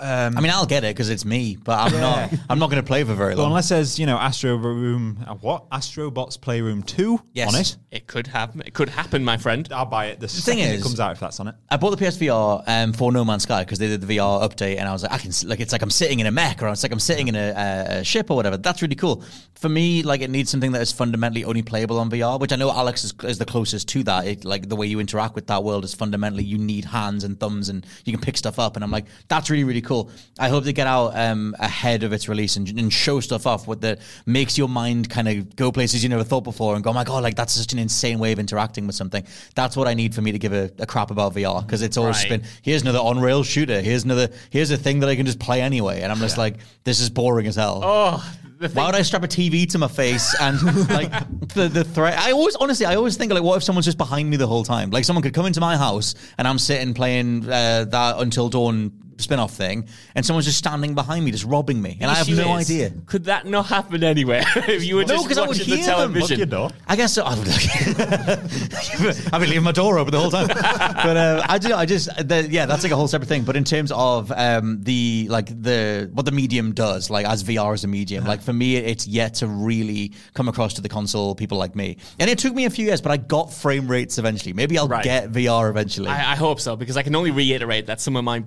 [0.00, 2.32] I mean, I'll get it because it's me, but I'm not.
[2.50, 3.50] I'm not going to play for very But long.
[3.52, 5.70] unless there's, you know, Astro Room, uh, what?
[5.70, 7.54] Astrobots Playroom 2 Yes.
[7.54, 7.76] on it.
[7.92, 8.62] It could happen.
[8.66, 9.68] It could happen, my friend.
[9.72, 11.54] I'll buy it the, thing second it is- comes out if that's on it.
[11.70, 14.78] I bought the PSVR um, for No Man's Sky because they did the VR update,
[14.78, 16.60] and I was like, I can s- like it's like I'm sitting in a mech,
[16.62, 18.56] or it's like I'm sitting in a, a, a ship, or whatever.
[18.56, 19.22] That's really cool.
[19.54, 22.56] For me, like it needs something that is fundamentally only playable on VR, which I
[22.56, 24.26] know Alyx is, is the closest to that.
[24.26, 27.38] It, like the way you interact with that world is fundamentally you need hands and
[27.38, 28.74] thumbs, and you can pick stuff up.
[28.74, 30.10] And I'm like, that's really really cool.
[30.38, 33.68] I hope they get out um, ahead of its release and, and show stuff off
[33.68, 36.90] with that makes your mind kind of go places you never thought before, and go,
[36.90, 39.24] oh my god, like that's such an insane way of interacting with something.
[39.54, 41.96] That's what I need for me to give a, a crap about VR because it's
[41.96, 42.16] all Right.
[42.16, 42.42] spin.
[42.62, 43.80] Here's another on rail shooter.
[43.80, 44.28] Here's another.
[44.50, 47.10] Here's a thing that I can just play anyway, and I'm just like, this is
[47.10, 47.80] boring as hell.
[47.82, 48.36] Oh,
[48.72, 51.10] Why would I strap a TV to my face and like
[51.54, 52.18] the the threat?
[52.18, 54.64] I always honestly, I always think like, what if someone's just behind me the whole
[54.64, 54.90] time?
[54.90, 58.92] Like someone could come into my house and I'm sitting playing uh, that Until Dawn
[59.18, 62.56] spin-off thing, and someone's just standing behind me, just robbing me, and I have no
[62.56, 62.92] is, idea.
[63.06, 65.76] Could that not happen anywhere if you were No, just because I would watching the
[65.76, 66.12] hear them.
[66.14, 66.20] television?
[66.20, 66.70] Lock your door.
[66.86, 67.24] I guess so.
[67.24, 67.48] I would
[69.32, 70.48] I've been leaving my door open the whole time.
[70.48, 71.74] but uh, I do.
[71.74, 73.44] I just the, yeah, that's like a whole separate thing.
[73.44, 77.74] But in terms of um, the like the what the medium does, like as VR
[77.74, 81.34] as a medium, like for me, it's yet to really come across to the console
[81.34, 81.96] people like me.
[82.18, 84.52] And it took me a few years, but I got frame rates eventually.
[84.52, 85.02] Maybe I'll Right.
[85.02, 86.08] get VR eventually.
[86.08, 88.44] I, I hope so because I can only reiterate that some of my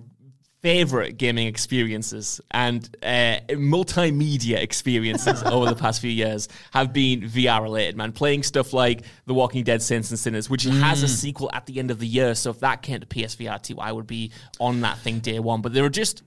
[0.67, 7.61] favorite gaming experiences and uh, multimedia experiences over the past few years have been VR
[7.61, 8.11] related, man.
[8.11, 11.03] Playing stuff like The Walking Dead Saints and Sinners, which has Mm.
[11.05, 12.35] a sequel at the end of the year.
[12.35, 15.61] So if that came to PSVR 2, I would be on that thing day one.
[15.61, 16.23] But there are just.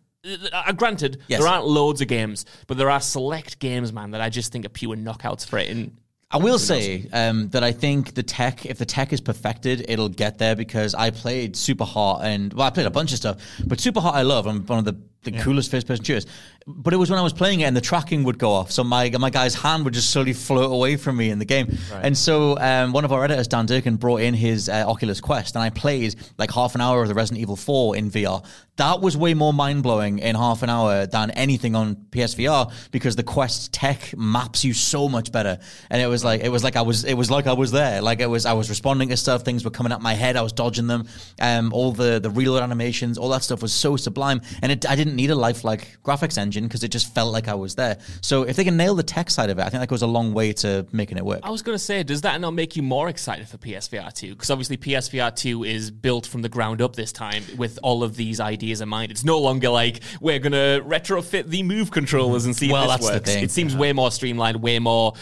[0.53, 1.41] Uh, granted, Yes.
[1.41, 4.65] there aren't loads of games, but there are select games, man, that I just think
[4.65, 5.69] are pure knockouts for it.
[5.71, 5.97] And
[6.33, 10.09] I will say um, that I think the tech, if the tech is perfected, it'll
[10.09, 13.39] get there because I played Super Hot and well, I played a bunch of stuff,
[13.67, 14.47] but Super Hot I love.
[14.47, 16.27] I'm one of the, the coolest first person shooters.
[16.67, 18.85] But it was when I was playing it and the tracking would go off, so
[18.85, 21.67] my my guy's hand would just slowly float away from me in the game.
[22.03, 25.57] And so um, one of our editors, Dan Durkin, brought in his uh, Oculus Quest,
[25.57, 28.45] and I played like half an hour of the Resident Evil 4 in VR.
[28.77, 33.15] That was way more mind blowing in half an hour than anything on PSVR because
[33.17, 35.59] the Quest tech maps you so much better.
[35.91, 38.01] And it was like it was like I was it was like I was there.
[38.01, 39.43] Like it was I was responding to stuff.
[39.43, 40.37] Things were coming at my head.
[40.37, 41.09] I was dodging them.
[41.41, 44.41] Um, all the the reload animations, all that stuff was so sublime.
[44.63, 47.49] And it, I didn't didn't need a lifelike graphics engine because it just felt like
[47.49, 47.99] I was there.
[48.23, 50.07] So if they can nail the tech side of it, I think that goes a
[50.07, 51.41] long way to making it work.
[51.43, 54.31] I was going to say, does that not make you more excited for PSVR 2?
[54.31, 58.17] Because obviously PSVR 2 is built from the ground up this time with all of
[58.17, 59.11] these ideas in mind.
[59.11, 62.89] It's no longer like we're going to retrofit the move controllers and see Well, if
[62.91, 63.31] that's this the works.
[63.35, 63.45] thing.
[63.45, 65.15] It seems way more streamlined, way more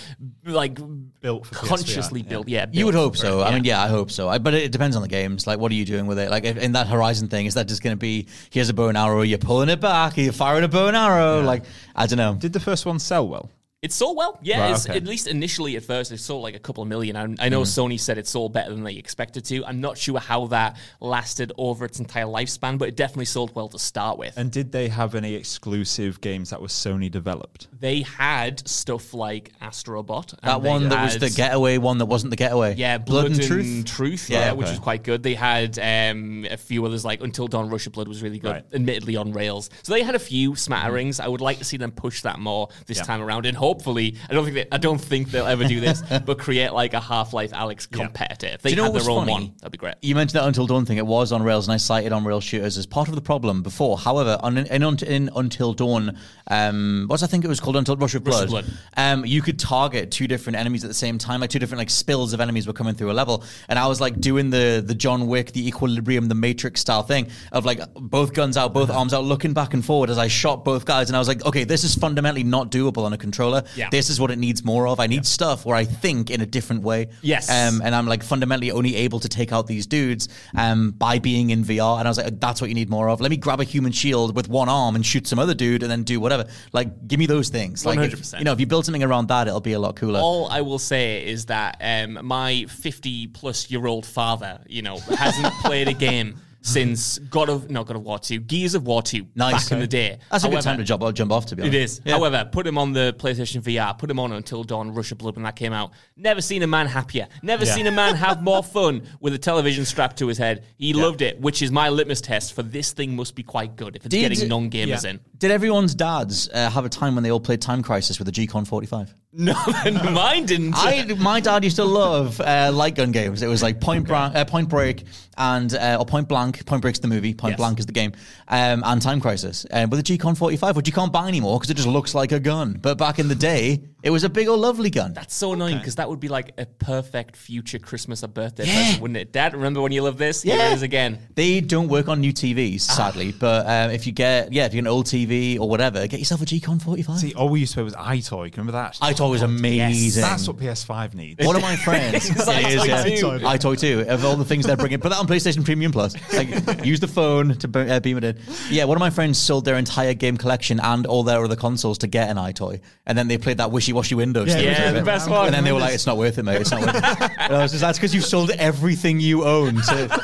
[0.44, 0.78] like
[1.20, 2.28] Built for PSVR, consciously yeah.
[2.28, 2.48] built.
[2.48, 3.40] Yeah, You would hope so.
[3.40, 4.28] it, I mean, yeah, I hope so.
[4.28, 5.48] I, but it depends on the games.
[5.48, 6.30] Like, what are you doing with it?
[6.30, 8.86] Like, if, in that Horizon thing, is that just going to be here's a bow
[8.88, 11.42] and arrow, you're pulling it back, Are you're firing a bow and arrow?
[11.42, 11.64] Like,
[11.94, 12.34] I don't know.
[12.34, 13.50] Did the first one sell well?
[13.80, 14.40] It sold well.
[14.42, 14.96] Yeah, Right, okay.
[14.96, 17.14] at least initially at first, it sold like a couple of million.
[17.14, 17.92] I, I know Mm-hmm.
[17.92, 19.64] Sony said it sold better than they expected to.
[19.64, 23.68] I'm not sure how that lasted over its entire lifespan, but it definitely sold well
[23.68, 24.36] to start with.
[24.36, 27.68] And did they have any exclusive games that were Sony developed?
[27.80, 30.32] they had stuff like Astrobot.
[30.32, 32.74] and That one that was the getaway one that wasn't the getaway.
[32.74, 33.84] Yeah, Blood, and Truth.
[33.86, 34.28] Truth.
[34.28, 35.22] yeah, Yeah, which was quite good.
[35.22, 38.50] They had um, a few others like Until Dawn Rush of Blood was really good,
[38.50, 38.64] Right.
[38.72, 39.70] admittedly on rails.
[39.84, 41.20] So they had a few smatterings.
[41.20, 43.04] I would like to see them push that more this Yeah.
[43.04, 46.02] time around, and hopefully, I don't think they, I don't think they'll ever do this,
[46.24, 48.46] but create like a Half Life Alyx competitor.
[48.46, 49.32] If they Do you know their own funny?
[49.32, 49.96] one, that'd be great.
[50.00, 50.96] You mentioned that Until Dawn thing.
[50.96, 53.62] It was on Rails, and I cited on Rails shooters as part of the problem
[53.62, 53.98] before.
[53.98, 57.96] However, on, in, in, in Until Dawn, um, what's I think it was called Until
[57.96, 58.44] Rush of Rush Blood.
[58.44, 58.66] of Blood.
[58.96, 61.90] Um, you could target two different enemies at the same time, like two different like
[61.90, 64.94] spills of enemies were coming through a level, and I was like doing the the
[64.94, 69.12] John Wick, the Equilibrium, the Matrix style thing of like both guns out, both arms
[69.12, 71.64] out, looking back and forward as I shot both guys, and I was like, okay,
[71.64, 73.57] this is fundamentally not doable on a controller.
[73.76, 73.88] Yeah.
[73.90, 75.00] This is what it needs more of.
[75.00, 77.08] I need stuff where I think in a different way.
[77.22, 77.50] Yes.
[77.50, 81.50] Um, and I'm like fundamentally only able to take out these dudes um, by being
[81.50, 81.98] in VR.
[81.98, 83.20] And I was like, that's what you need more of.
[83.20, 85.90] Let me grab a human shield with one arm and shoot some other dude and
[85.90, 86.46] then do whatever.
[86.72, 87.84] Like, give me those things.
[87.84, 88.38] Like, 100%.
[88.38, 90.20] you know, if you build something around that, it'll be a lot cooler.
[90.20, 94.98] All I will say is that um, my 50 plus year old father, you know,
[94.98, 96.40] hasn't played a game
[96.72, 99.64] since God of no God of War 2, Gears of War 2 Nice.
[99.64, 99.86] back in the eh?
[99.86, 100.18] day.
[100.30, 101.98] That's a good However- time to jump, jump off, to be It honest.
[101.98, 102.00] is.
[102.04, 102.12] Yeah.
[102.16, 105.36] However, put him on the PlayStation VR, put him on Until Dawn Rush of Blood
[105.36, 105.92] when that came out.
[106.16, 107.28] Never seen a man happier.
[107.42, 107.74] Never Yeah.
[107.74, 110.64] seen a man have more fun with a television strapped to his head.
[110.76, 113.96] He loved it, which is my litmus test for this thing must be quite good
[113.96, 115.10] if it's Did- getting non gamers yeah.
[115.10, 115.20] in.
[115.38, 118.32] Did everyone's dads uh, have a time when they all played Time Crisis with the
[118.32, 119.14] G-Con 45?
[119.32, 119.54] No,
[120.12, 120.74] mine didn't.
[120.76, 123.42] I, my dad used to love uh, light gun games.
[123.42, 125.04] It was like Point, Bra- uh, Point Break
[125.36, 126.66] and uh, or Point Blank.
[126.66, 127.34] Point Break's the movie.
[127.34, 127.58] Point Yes.
[127.58, 128.12] Blank is the game.
[128.48, 129.64] Um, and Time Crisis.
[129.70, 132.32] Uh, with a G-Con 45, which you can't buy anymore because it just looks like
[132.32, 132.78] a gun.
[132.80, 135.12] But back in the day, it was a big old lovely gun.
[135.12, 139.00] That's so annoying because that would be like a perfect future Christmas or birthday present,
[139.02, 139.32] wouldn't it?
[139.32, 140.42] Dad, remember when you loved this?
[140.42, 140.70] Here Yeah.
[140.70, 141.18] it is again.
[141.34, 143.32] They don't work on new TVs, sadly.
[143.32, 146.18] But um, if you get, yeah, if you get an old TV or whatever, get
[146.20, 147.18] yourself a G-Con 45.
[147.18, 148.28] See, all we used to play was EyeToy.
[148.30, 148.98] Can you remember that?
[149.02, 150.22] I thought it was amazing.
[150.22, 151.44] That's what PS5 needs.
[151.44, 152.46] One of my friends, It's it is,
[152.82, 153.02] EyeToy yeah.
[153.02, 153.26] too.
[153.44, 154.04] EyeToy too.
[154.08, 156.14] Of all the things they're bringing, put that on PlayStation Premium Plus.
[156.32, 156.48] Like,
[156.84, 158.38] use the phone to be- uh, beam it in.
[158.70, 161.98] Yeah, one of my friends sold their entire game collection and all their other consoles
[161.98, 164.52] to get an EyeToy, and then they played that wishy-washy Windows.
[164.52, 165.46] thing Yeah, the best one.
[165.46, 166.60] And then they were like, "It's not worth it, mate.
[166.60, 169.76] It's not worth it." And I was just, "That's because you've sold everything you own
[169.76, 170.22] to."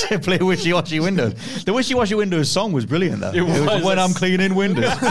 [0.08, 1.64] to play wishy-washy Windows.
[1.64, 3.32] The wishy-washy Windows song was brilliant, though.
[3.32, 3.82] It was.
[3.82, 4.92] when I'm cleaning Windows.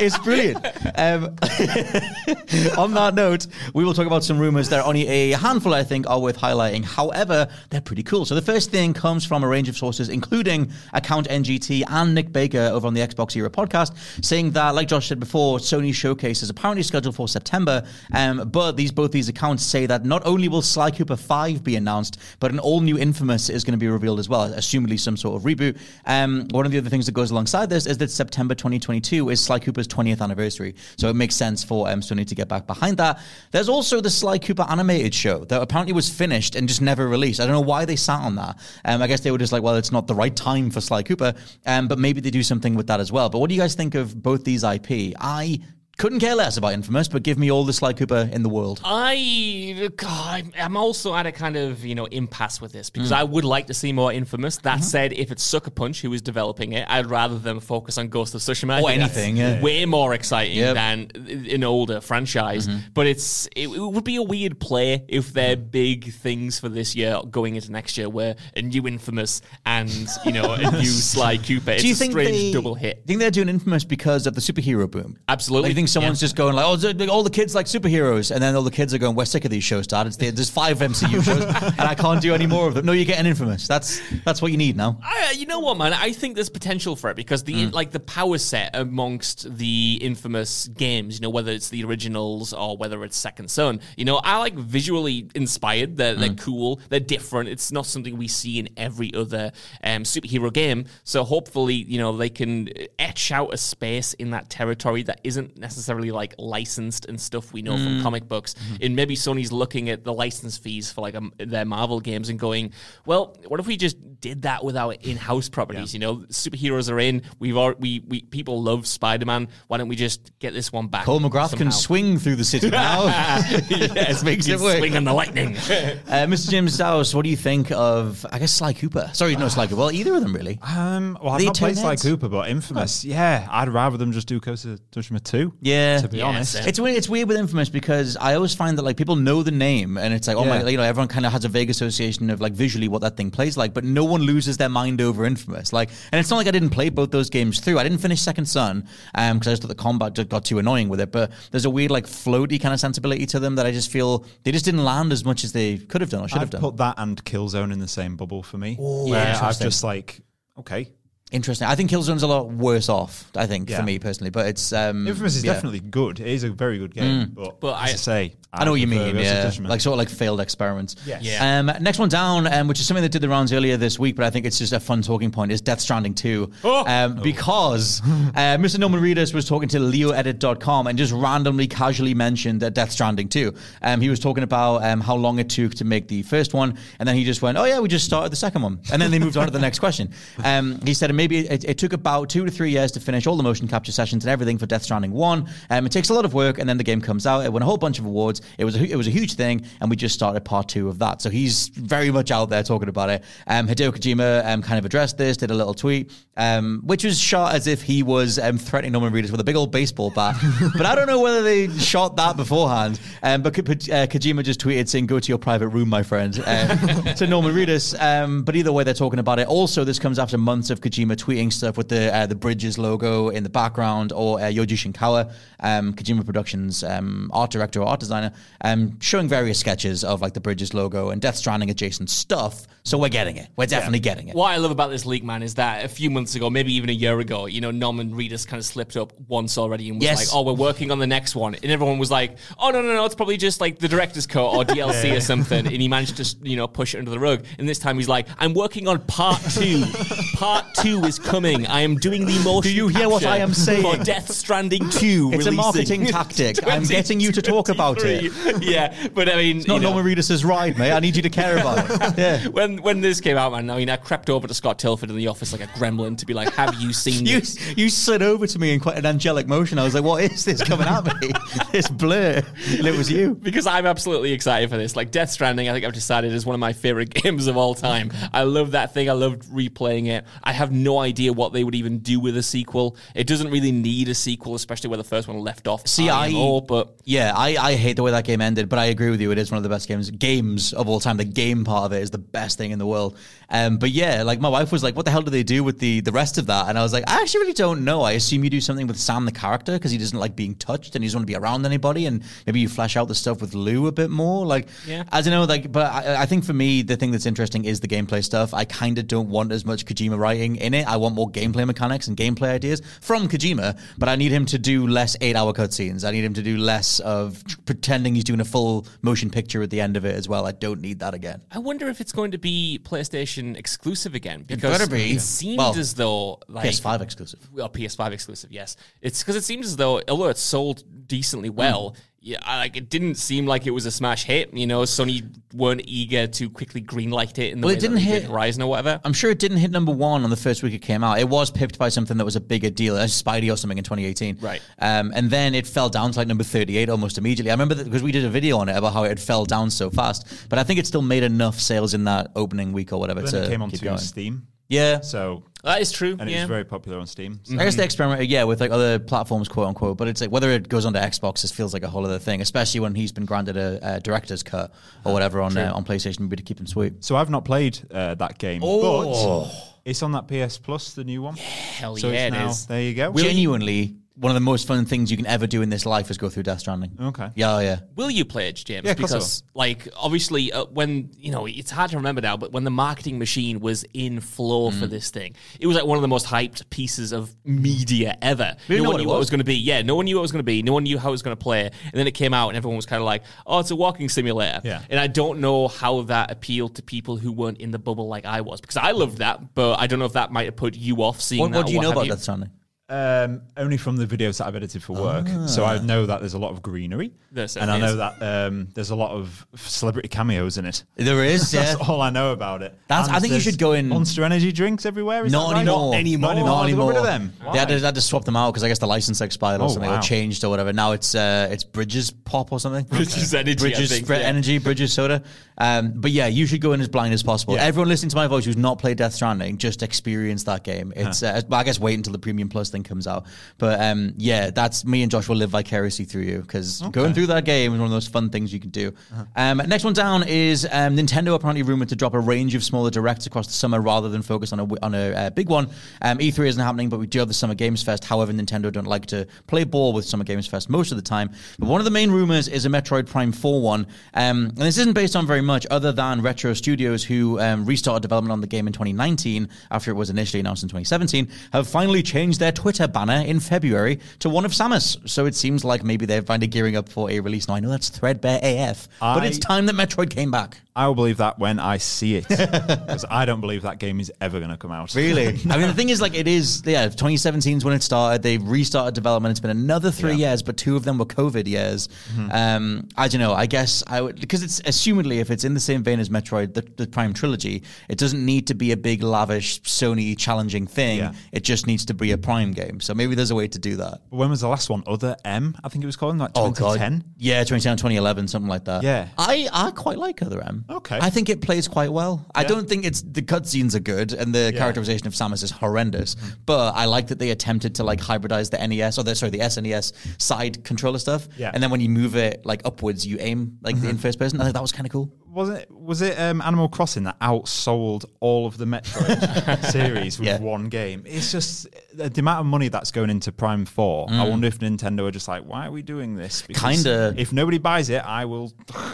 [0.00, 0.64] it's brilliant.
[0.96, 1.24] Um,
[2.78, 4.68] on that note, we will talk about some rumors.
[4.68, 6.84] There are only a handful, I think, are worth highlighting.
[6.84, 8.24] However, they're pretty cool.
[8.24, 12.32] So the first thing comes from a range of sources, including Account NGT and Nick
[12.32, 16.42] Baker over on the Xbox Era podcast, saying that, like Josh said before, Sony Showcase
[16.42, 17.84] is apparently scheduled for September.
[18.12, 21.76] Um, but these both these accounts say that not only will Sly Cooper 5 be
[21.76, 25.16] announced, but an all new Infamous is going to be revealed as well, assumably some
[25.16, 25.78] sort of reboot.
[26.06, 29.42] Um, one of the other things that goes alongside this is that September 2022 is
[29.42, 30.74] Sly Cooper's 20th anniversary.
[30.96, 33.20] So it makes sense for um, Sony to get back behind that.
[33.50, 37.40] There's also the Sly Cooper animated show that apparently was finished and just never released.
[37.40, 38.58] I don't know why they sat on that.
[38.84, 41.02] Um, I guess they were just like, well, it's not the right time for Sly
[41.02, 41.34] Cooper.
[41.66, 43.28] Um, but maybe they do something with that as well.
[43.28, 45.14] But what do you guys think of both these IP?
[45.18, 45.60] I
[45.96, 48.80] couldn't care less about Infamous, but give me all the Sly Cooper in the world.
[48.84, 52.92] I, God, I'm also at a kind of you know impasse with this Mm.
[52.94, 54.56] because I would like to see more Infamous.
[54.58, 54.82] That Mm-hmm.
[54.82, 58.34] said, if it's Sucker Punch who is developing it, I'd rather them focus on Ghost
[58.34, 58.82] of Tsushima.
[58.82, 59.60] Or anything, yeah.
[59.62, 60.74] way more exciting Yep.
[60.74, 61.10] than
[61.50, 62.66] an older franchise.
[62.66, 62.78] Mm-hmm.
[62.94, 66.94] But it's it, it would be a weird play if their big things for this
[66.96, 69.90] year going into next year were a new Infamous and
[70.24, 71.72] you know a new Sly Cooper.
[71.72, 73.04] It's do you a think strange they, double hit.
[73.06, 75.18] Think they're doing Infamous because of the superhero boom?
[75.28, 75.70] Absolutely.
[75.70, 78.54] Like, you think someone's just going like, oh, all the kids like superheroes, and then
[78.56, 80.10] all the kids are going, we're sick of these shows, Dad.
[80.12, 81.44] There's five MCU shows,
[81.78, 82.86] and I can't do any more of them.
[82.86, 83.66] No, you're getting Infamous.
[83.66, 84.98] That's that's what you need now.
[85.02, 85.92] I, uh, you know what, man?
[85.92, 87.72] I think there's potential for it because the mm.
[87.72, 92.76] like the power set amongst the infamous games, you know, whether it's the originals or
[92.76, 95.96] whether it's Second Son, you know, I like visually inspired.
[95.96, 96.40] They're, they're mm.
[96.40, 96.80] cool.
[96.88, 97.48] They're different.
[97.48, 100.84] It's not something we see in every other um, superhero game.
[101.02, 102.68] So hopefully, you know, they can
[102.98, 105.73] etch out a space in that territory that isn't necessarily
[106.10, 108.54] like licensed and stuff we know from comic books.
[108.80, 112.38] And maybe Sony's looking at the license fees for like um, their Marvel games and
[112.38, 112.72] going,
[113.06, 115.92] well, what if we just did that with our in-house properties?
[115.92, 117.22] You know, superheroes are in.
[117.38, 119.48] We've already, we we people love Spider-Man.
[119.68, 121.04] Why don't we just get this one back?
[121.04, 123.04] Cole McGrath can swing through the city now.
[123.68, 124.78] yes, makes it he's work.
[124.78, 125.48] Swinging the lightning.
[125.56, 126.50] uh, Mr.
[126.50, 129.10] James Dowse, what do you think of, I guess, Sly Cooper?
[129.12, 129.80] Sorry, no, Sly Cooper.
[129.80, 130.58] Well, either of them, really.
[130.62, 134.28] Um, well, I've The not played Sly Cooper, but Infamous, yeah, I'd rather them just
[134.28, 135.54] do Ghost of Tsushima 2.
[135.64, 136.52] Yeah, to be Yeah, honest.
[136.52, 136.68] same.
[136.68, 136.96] It's weird.
[136.98, 140.12] It's weird with Infamous because I always find that like people know the name and
[140.12, 140.62] it's like oh Yeah.
[140.62, 143.16] my, you know, everyone kind of has a vague association of like visually what that
[143.16, 145.72] thing plays like, but no one loses their mind over Infamous.
[145.72, 147.78] Like, and it's not like I didn't play both those games through.
[147.78, 150.58] I didn't finish Second Son um because I just thought the combat just got too
[150.58, 151.10] annoying with it.
[151.10, 154.26] But there's a weird like floaty kind of sensibility to them that I just feel
[154.42, 156.50] they just didn't land as much as they could have done or should have I've
[156.50, 156.60] done.
[156.60, 158.76] put that and Killzone in the same bubble for me.
[158.78, 160.20] yeah, where I've just like,
[160.58, 160.90] okay.
[161.34, 161.66] Interesting.
[161.66, 163.28] I think Killzone's a lot worse off.
[163.36, 163.78] I think Yeah.
[163.78, 165.52] for me personally, but it's um, Infamous is yeah.
[165.54, 166.20] definitely good.
[166.20, 167.32] It is a very good game.
[167.34, 169.68] But, But as I, I- say, I know what you mean, Ghost yeah.
[169.68, 170.94] Like sort of like failed experiments.
[171.04, 171.22] Yes.
[171.24, 171.58] Yeah.
[171.58, 174.14] Um, next one down, um, which is something that did the rounds earlier this week,
[174.14, 176.52] but I think it's just a fun talking point, is Death Stranding 2.
[176.62, 176.84] Oh.
[176.86, 178.78] Um, Because uh, Mr.
[178.78, 183.52] Norman Reedus was talking to LeoEdit.com and just randomly, casually mentioned uh, Death Stranding 2.
[183.82, 186.78] Um, he was talking about um, how long it took to make the first one,
[187.00, 188.78] and then he just went, oh yeah, we just started the second one.
[188.92, 190.12] And then they moved on to the next question.
[190.44, 193.34] Um, he said maybe it, it took about two to three years to finish all
[193.36, 195.48] the motion capture sessions and everything for Death Stranding 1.
[195.70, 197.46] Um, it takes a lot of work, and then the game comes out.
[197.46, 198.42] It won a whole bunch of awards.
[198.58, 200.98] It was a, it was a huge thing, and we just started part two of
[200.98, 201.22] that.
[201.22, 203.24] So he's very much out there talking about it.
[203.46, 207.18] Um, Hideo Kojima um, kind of addressed this, did a little tweet, um, which was
[207.18, 210.36] shot as if he was um, threatening Norman Reedus with a big old baseball bat.
[210.76, 213.00] but I don't know whether they shot that beforehand.
[213.22, 217.14] Um, but uh, Kojima just tweeted saying, "Go to your private room, my friend," um,
[217.16, 217.98] to Norman Reedus.
[217.98, 219.48] Um, but either way, they're talking about it.
[219.48, 223.28] Also, this comes after months of Kojima tweeting stuff with the uh, the Bridges logo
[223.28, 228.00] in the background, or uh, Yoji Shinkawa, um, Kojima Productions um, art director or art
[228.00, 228.32] designer,
[228.62, 232.66] um, showing various sketches of like the Bridges logo and Death Stranding adjacent stuff.
[232.86, 233.48] So we're getting it.
[233.56, 234.36] We're definitely getting it.
[234.36, 236.90] What I love about this leak, man, is that a few months ago, maybe even
[236.90, 240.04] a year ago, you know, Norman Reedus kind of slipped up once already and was
[240.04, 240.18] Yes.
[240.18, 242.94] like, "Oh, we're working on the next one," and everyone was like, "Oh no, no,
[242.94, 246.18] no, it's probably just like the director's cut or DLC or something," and he managed
[246.18, 247.46] to, you know, push it under the rug.
[247.58, 249.86] And this time he's like, "I'm working on part two.
[250.34, 251.66] part two is coming.
[251.66, 252.70] I am doing the motion.
[252.70, 253.80] Do you hear what I am saying?
[253.80, 255.30] for Death Stranding two?
[255.32, 256.58] It's a marketing tactic.
[256.66, 258.30] I'm getting you to talk about it.
[258.62, 260.92] Yeah, but I mean, It's not you know, Norman Reedus' ride, mate.
[260.92, 262.18] I need you to care about it.
[262.18, 262.46] Yeah.
[262.48, 265.16] when when this came out, man, I mean, I crept over to Scott Tailford in
[265.16, 268.22] the office like a gremlin to be like, "Have you seen You, this?" you slid
[268.22, 269.78] over to me in quite an angelic motion.
[269.78, 271.30] I was like, what is this coming at me?
[271.72, 272.42] this blur.
[272.70, 273.34] And it was you.
[273.44, 274.96] Because I'm absolutely excited for this.
[274.96, 277.74] Like Death Stranding, I think I've decided is one of my favorite games of all
[277.74, 278.10] time.
[278.32, 279.08] I love that thing.
[279.10, 280.24] I loved replaying it.
[280.42, 282.96] I have no idea what they would even do with a sequel.
[283.14, 285.86] It doesn't really need a sequel, especially where the first one left off.
[285.86, 288.86] See, I- IMO, but Yeah, I, I hate the way that game ended, but I
[288.86, 289.30] agree with you.
[289.30, 291.16] It is one of the best games games of all time.
[291.18, 293.18] The game part of it is the best thing in the world.
[293.50, 295.78] Um, but yeah, like my wife was like, "What the hell do they do with
[295.78, 298.02] the the rest of that?" And I was like, "I actually really don't know.
[298.02, 300.94] I assume you do something with Sam the character because he doesn't like being touched
[300.94, 303.40] and he doesn't want to be around anybody, and maybe you flesh out the stuff
[303.40, 304.46] with Lou a bit more.
[304.46, 305.04] Like, Yeah.
[305.12, 305.44] I don't know.
[305.44, 308.54] Like, but I, I think for me, the thing that's interesting is the gameplay stuff.
[308.54, 310.86] I kind of don't want as much Kojima writing in it.
[310.86, 314.58] I want more gameplay mechanics and gameplay ideas from Kojima, but I need him to
[314.58, 316.04] do less eight hour cutscenes.
[316.06, 319.70] I need him to do less of pretending he's doing a full motion picture at
[319.70, 320.46] the end of it as well.
[320.46, 321.42] I don't need that again.
[321.50, 325.12] I wonder if it's going to be PlayStation exclusive again because better be.
[325.12, 327.48] it seemed Well, as though like PS5 exclusive.
[327.52, 328.76] well, PS5 exclusive, yes.
[329.00, 331.54] It's because it seems as though, although it's sold decently mm.
[331.54, 334.52] well, yeah, I- like it didn't seem like it was a smash hit.
[334.54, 335.22] You know, Sony
[335.52, 338.30] weren't eager to quickly greenlight it in the Well, way it didn't that hit- did
[338.30, 338.98] Horizon or whatever.
[339.04, 341.18] I'm sure it didn't hit number one on the first week it came out.
[341.20, 343.84] It was pipped by something that was a bigger deal, a Spidey or something in
[343.84, 344.38] 2018.
[344.40, 344.62] Right.
[344.78, 347.50] Um, and then it fell down to like number 38 almost immediately.
[347.50, 349.68] I remember that because we did a video on it about how it fell down
[349.70, 350.26] so fast.
[350.48, 353.32] But I think it still made enough sales in that opening week or whatever Then
[353.32, 353.96] to it came onto.
[353.98, 354.46] Steam.
[354.68, 355.00] Yeah.
[355.02, 356.16] So, That is true.
[356.20, 356.42] and it yeah.
[356.42, 357.40] was very popular on Steam.
[357.42, 357.54] So.
[357.58, 359.96] I guess they experimented, yeah, with like other platforms, quote unquote.
[359.96, 362.40] But it's like whether it goes onto Xbox, this feels like a whole other thing,
[362.42, 364.72] especially when he's been granted a, a director's cut
[365.04, 367.02] or whatever on uh, on PlayStation, maybe to keep him sweet.
[367.04, 369.44] So I've not played uh, that game, Oh.
[369.50, 371.34] but it's on that PS Plus, the new one.
[371.36, 372.66] Hell So yeah, it's it now, is.
[372.66, 373.12] there you go.
[373.12, 376.16] Genuinely one of the most fun things you can ever do in this life is
[376.18, 376.96] go through Death Stranding.
[377.00, 377.30] Okay.
[377.34, 377.80] Yeah, yeah.
[377.96, 378.84] Will you play it, James?
[378.84, 382.20] Yeah, of course I because, like, obviously, uh, when you know, it's hard to remember
[382.20, 384.78] now, but when the marketing machine was in flow Mm.
[384.78, 388.56] for this thing, it was like one of the most hyped pieces of media ever.
[388.68, 389.18] No one what knew what it was.
[389.18, 389.56] was going to be.
[389.56, 390.62] Yeah, no one knew what it was going to be.
[390.62, 391.64] No one knew how it was going to play.
[391.64, 394.08] And then it came out, and everyone was kind of like, "Oh, it's a walking
[394.08, 394.82] simulator." Yeah.
[394.90, 398.26] And I don't know how that appealed to people who weren't in the bubble like
[398.26, 400.76] I was, because I loved that, but I don't know if that might have put
[400.76, 401.58] you off seeing What, that.
[401.58, 402.50] what do you or know have about Death Stranding?
[402.94, 405.26] Um, only from the videos that I've edited for work.
[405.48, 407.12] So I know that there's a lot of greenery.
[407.32, 407.96] There and I know is.
[407.96, 410.84] that um, there's a lot of celebrity cameos in it.
[410.94, 411.62] There is, yeah.
[411.74, 412.78] That's all I know about it.
[412.86, 415.26] That's- And I think you should go in- Monster Energy drinks everywhere.
[415.26, 415.60] Is Not that right?
[415.62, 415.90] anymore.
[415.90, 416.20] Not anymore.
[416.20, 416.88] Not They got anymore.
[416.90, 417.32] rid of them.
[417.52, 419.60] They had, to, they had to swap them out because I guess the license expired
[419.60, 419.98] or Oh, something, wow.
[419.98, 420.72] or changed or whatever.
[420.72, 422.84] Now it's uh, it's Bridges Pop or something.
[422.84, 424.16] Bridges Energy, I Bridges think, yeah.
[424.18, 425.24] Energy, Bridges Soda.
[425.58, 427.54] Um, but yeah, you should go in as blind as possible.
[427.54, 427.62] Yeah.
[427.64, 430.92] Everyone listening to my voice who's not played Death Stranding, just experience that game.
[430.94, 433.26] It's uh, I guess wait until the Premium Plus thing comes out.
[433.58, 437.26] But um, yeah, that's me and Josh will live vicariously through you because going through
[437.28, 438.92] that game is one of those fun things you can do.
[439.12, 439.24] Uh-huh.
[439.36, 442.90] Um, next one down is um, Nintendo apparently rumored to drop a range of smaller
[442.90, 445.68] directs across the summer rather than focus on a on a uh, big one.
[446.02, 448.04] Um, E3 isn't happening, but we do have the Summer Games Fest.
[448.04, 451.30] However, Nintendo don't like to play ball with Summer Games Fest most of the time.
[451.58, 454.78] But one of the main rumors is a Metroid Prime 4 one, um, and this
[454.78, 458.46] isn't based on very much other than Retro Studios, who um, restarted development on the
[458.46, 462.88] game in 2019 after it was initially announced in 2017, have finally changed their Twitter
[462.88, 464.96] banner in February to one of Samus.
[465.06, 467.46] So it seems like maybe they're finally gearing up for a release.
[467.46, 470.56] Now I know that's threadbare AF, but it's time that Metroid came back.
[470.76, 472.26] I will believe that when I see it.
[472.26, 474.92] Because I don't believe that game is ever going to come out.
[474.96, 475.26] Really?
[475.50, 478.24] I mean, the thing is, like, it is, yeah, 2017 is when it started.
[478.24, 479.30] They restarted development.
[479.30, 480.30] It's been another three Yeah.
[480.30, 481.88] years, but two of them were COVID years.
[482.32, 483.34] Um, I don't know.
[483.34, 486.54] I guess I would, because it's assumedly, if it's in the same vein as Metroid,
[486.54, 490.98] the, the Prime trilogy, it doesn't need to be a big, lavish, Sony challenging thing.
[490.98, 491.12] Yeah.
[491.30, 492.80] It just needs to be a Prime game.
[492.80, 494.00] So maybe there's a way to do that.
[494.10, 494.82] But When was the last one?
[494.86, 496.98] Other M, I think it was called, like Oh, 2010.
[496.98, 497.04] God.
[497.18, 498.82] Yeah, 2010, 2011, something like that.
[498.82, 499.08] Yeah.
[499.18, 500.64] I, I quite like Other M.
[500.70, 500.98] Okay.
[501.00, 502.24] I think it plays quite well.
[502.34, 506.14] I don't think it's the cutscenes are good and the characterization of Samus is horrendous,
[506.14, 506.28] Mm-hmm.
[506.46, 509.40] but I like that they attempted to like hybridize the NES or the sorry the
[509.40, 511.28] SNES side controller stuff.
[511.36, 511.50] Yeah.
[511.52, 513.88] And then when you move it like upwards, you aim like Mm-hmm.
[513.88, 514.40] in first person.
[514.40, 515.12] I think that was kind of cool.
[515.34, 520.28] Was it was it um, Animal Crossing that outsold all of the Metroid series with
[520.28, 520.38] Yeah.
[520.38, 521.02] one game?
[521.06, 524.06] It's just the, the amount of money that's going into Prime Four.
[524.10, 526.42] I wonder if Nintendo are just like, why are we doing this?
[526.42, 526.54] Mm.
[526.54, 527.14] Kinda.
[527.16, 528.52] If nobody buys it, I will.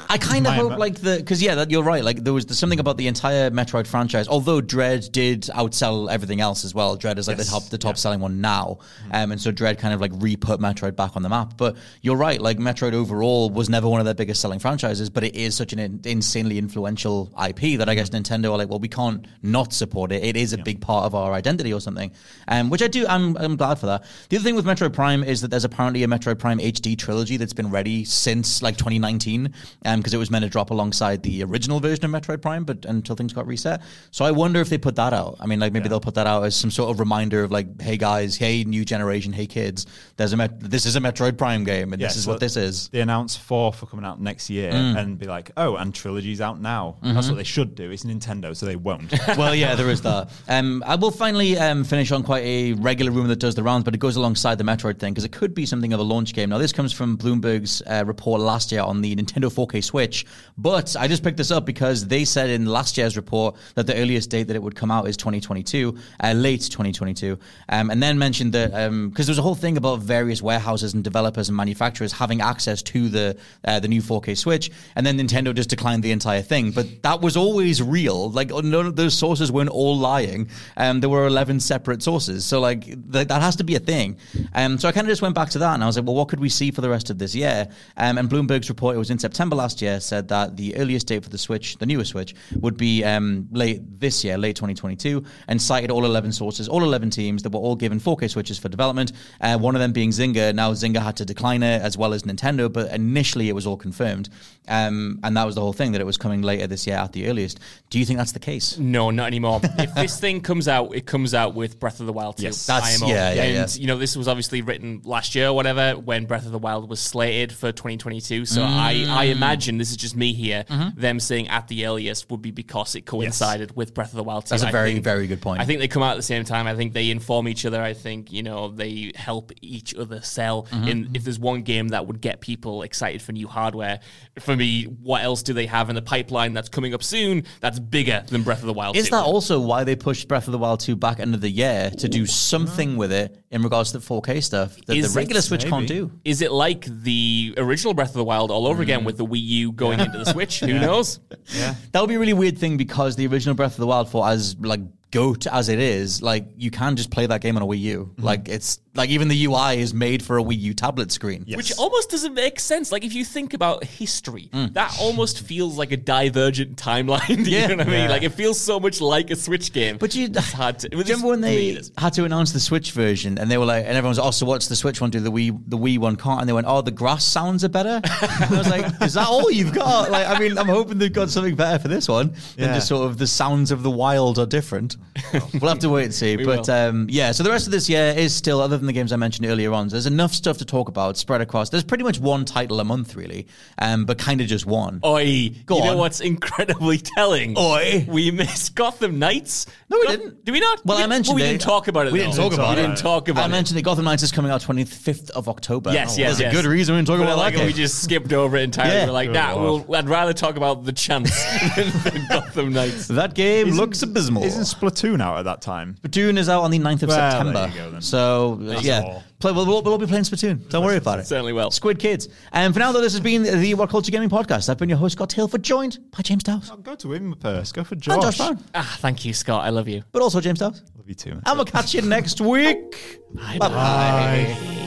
[0.09, 2.03] I kind of My- hope like the because yeah, that, you're right.
[2.03, 4.27] Like there was something about the entire Metroid franchise.
[4.27, 6.97] Although Dread did outsell everything else as well.
[6.97, 7.47] Dread is like Yes.
[7.49, 7.99] the top the top Yeah.
[8.01, 8.79] selling one now,
[9.13, 11.59] um, and so Dread kind of like re-put Metroid back on the map.
[11.59, 12.41] But you're right.
[12.41, 15.73] Like Metroid overall was never one of their biggest selling franchises, but it is such
[15.75, 19.73] an in- insanely influential IP that I guess Nintendo are like, well, we can't not
[19.73, 20.23] support it.
[20.23, 22.13] It is a big part of our identity or something.
[22.47, 23.05] Um, which I do.
[23.09, 24.05] I'm I'm glad for that.
[24.29, 27.37] The other thing with Metroid Prime is that there's apparently a Metroid Prime HD trilogy
[27.37, 29.53] that's been ready since like 2019,
[29.97, 33.17] because it was meant to drop alongside the original version of Metroid Prime, but until
[33.17, 33.83] things got reset.
[34.13, 35.37] So I wonder if they put that out.
[35.41, 37.81] I mean, like maybe they'll put that out as some sort of reminder of like,
[37.81, 41.65] hey guys, hey new generation, hey kids, there's a Met- this is a Metroid Prime
[41.65, 42.89] game, and Yeah, this is what this is.
[42.89, 44.97] They announce four for coming out next year Mm.
[44.99, 46.97] and be like, oh, and trilogy's out now.
[47.03, 47.15] Mm-hmm.
[47.15, 47.91] That's what they should do.
[47.91, 49.13] It's Nintendo, so they won't.
[49.37, 50.31] well, yeah, there is that.
[50.49, 53.85] Um, I will finally um, finish on quite a regular rumor that does the rounds,
[53.85, 56.35] but it goes alongside the Metroid thing because it could be something of a launch
[56.35, 56.51] game.
[56.51, 60.27] Now, this comes from Bloomberg's uh, report last year on the Nintendo 4K Switch,
[60.59, 63.97] but I just picked this up because they said in last year's report that the
[63.97, 68.19] earliest date that it would come out is 2022, uh, late 2022, um, and then
[68.19, 72.13] mentioned that because there was a whole thing about various warehouses and developers and manufacturers
[72.13, 76.10] having access to the uh, the new 4K Switch, and then Nintendo just declined the
[76.13, 76.71] entire thing.
[76.71, 78.31] But that was always real.
[78.31, 80.49] Like none of those sources weren't all lying.
[80.77, 84.17] Um, there were 11 separate sources, so like th- that has to be a thing.
[84.55, 86.15] Um, so I kind of just went back to that, and I was like, well,
[86.15, 87.69] what could we see for the rest of this year?
[87.97, 91.23] Um, and Bloomberg's report, it was in September last year, said that the earliest date
[91.23, 95.61] for the Switch, the newest Switch, would be um, late this year, late 2022, and
[95.61, 99.13] cited all 11 sources, all 11 teams that were all given 4K Switches for development.
[99.41, 100.55] Uh, one of them being Zynga.
[100.55, 103.77] Now Zynga had to decline it as well as Nintendo, but initially it was all
[103.77, 104.29] confirmed,
[104.69, 107.13] um, and that was the whole thing that it was coming later this year at
[107.13, 107.61] the earliest.
[107.91, 108.79] Do you think that's the case?
[108.79, 109.61] No, not anymore.
[109.79, 112.43] if this thing comes out, it comes out with Breath of the Wild 2.
[112.45, 112.67] Yes.
[112.67, 113.11] That's- IMO.
[113.13, 113.81] yeah, yeah, And, yeah.
[113.81, 116.89] you know, this was obviously written last year or whatever when Breath of the Wild
[116.89, 118.47] was slated for 2022.
[118.47, 119.31] So I, I Mm.
[119.33, 121.01] imagine, this is just me here, Mm-hmm.
[121.01, 124.47] them saying at the earliest would be because it coincided with Breath of the Wild
[124.47, 124.51] 2.
[124.51, 125.61] That's a very, think- very good point.
[125.61, 126.67] I think they come out at the same time.
[126.67, 127.83] I think they inform each other.
[127.83, 130.65] I think, you know, they help each other sell.
[130.71, 130.89] Mm-hmm.
[130.89, 134.01] And if there's one game that would get people excited for new hardware,
[134.39, 137.79] for me, what else do they have in the pipeline that's coming up soon that's
[137.79, 138.97] bigger than Breath of the Wild.
[138.97, 139.11] Is 2.
[139.11, 141.91] that also why they pushed Breath of the Wild 2 back end of the year
[141.99, 145.41] to do something with it in regards to the 4K stuff that Is the regular
[145.41, 146.11] it- Switch can't do?
[146.25, 148.85] Is it like the original Breath of the Wild all over Mm.
[148.85, 150.61] again with the Wii U going into the Switch?
[150.61, 151.21] Who knows?
[151.55, 151.75] Yeah.
[151.93, 154.29] That would be a really weird thing because the original Breath of the Wild 4,
[154.29, 154.81] as like
[155.11, 158.15] goat as it is, like you can just play that game on a Wii U.
[158.19, 161.45] Like it's like even the UI is made for a Wii U tablet screen.
[161.55, 162.91] Which almost doesn't make sense.
[162.91, 167.27] Like if you think about history, that almost feels like a divergent timeline.
[167.45, 167.51] Do Mm.
[167.51, 167.61] Yeah.
[167.63, 168.01] you know what I mean?
[168.05, 168.09] Yeah.
[168.11, 169.97] Like it feels so much like a Switch game.
[169.99, 170.89] But you, it's hard to.
[170.89, 173.85] Do you remember when they had to announce the Switch version and they were like,
[173.85, 175.21] and everyone was, oh, so what's the Switch one do?
[175.21, 176.41] The Wii, the Wii one can't.
[176.41, 178.01] And they went, oh, the grass sounds are better.
[178.23, 180.11] and I was like, is that all you've got?
[180.11, 182.75] Like, I mean, I'm hoping they've got something better for this one than Yeah.
[182.75, 184.97] just sort of the sounds of the wild are different.
[185.33, 186.37] we'll have to wait and see.
[186.37, 188.93] We but um, yeah, so the rest of this year is still, other than the
[188.93, 191.71] games I mentioned earlier on, there's enough stuff to talk about spread across.
[191.71, 193.47] There's pretty much one title a month, really,
[193.79, 195.01] um, but kind of just one.
[195.05, 197.57] Oi, Go you know what's incredibly telling?
[197.59, 198.07] Oi.
[198.09, 199.67] we missed Gotham Knights.
[199.89, 200.45] No, we Go- didn't.
[200.45, 200.85] Did we not?
[200.85, 201.47] Well, We- I mentioned we it.
[201.49, 202.13] didn't talk about it.
[202.13, 202.27] We though.
[202.27, 202.81] didn't talk about it.
[202.81, 203.49] we didn't talk about I it.
[203.49, 205.93] I mentioned that Gotham Knights is coming out 25th of October.
[205.93, 206.53] Yes, yes, There's yes.
[206.53, 208.57] a good reason we didn't talk But about like that how we just skipped over
[208.57, 208.95] it entirely.
[208.95, 209.07] Yeah.
[209.07, 209.89] We're like, nah, lord.
[209.89, 211.31] we'll, I'd rather talk about the chance
[211.77, 213.09] than, than Gotham Knights.
[213.09, 214.45] That game Isn't- looks abysmal.
[214.45, 215.97] Isn't Splatoon out at that time?
[216.03, 217.71] Splatoon is out on the 9th of Well, there September.
[217.75, 218.01] you go then.
[218.03, 219.01] So, That's yeah.
[219.01, 219.23] all.
[219.39, 220.69] Play, we'll, we'll, we'll be playing Splatoon.
[220.69, 221.27] Don't worry about it.
[221.27, 221.71] Certainly will.
[221.71, 222.29] Squid Kids.
[222.53, 224.69] And for now, though, this has been the What Culture Gaming Podcast.
[224.69, 226.71] I've been your host, Scott Tailford, joined by James Dowse.
[226.73, 227.75] Oh, go to him first.
[227.75, 228.15] Go for Josh.
[228.15, 228.65] And Josh Brown.
[228.75, 229.65] Ah, thank you, Scott.
[229.65, 230.03] I love you.
[230.13, 230.83] But also James Dowse.
[230.97, 231.31] Love you too.
[231.31, 231.43] man.
[231.47, 233.23] And we'll catch you next week.
[233.35, 234.87] Bye Bye-bye.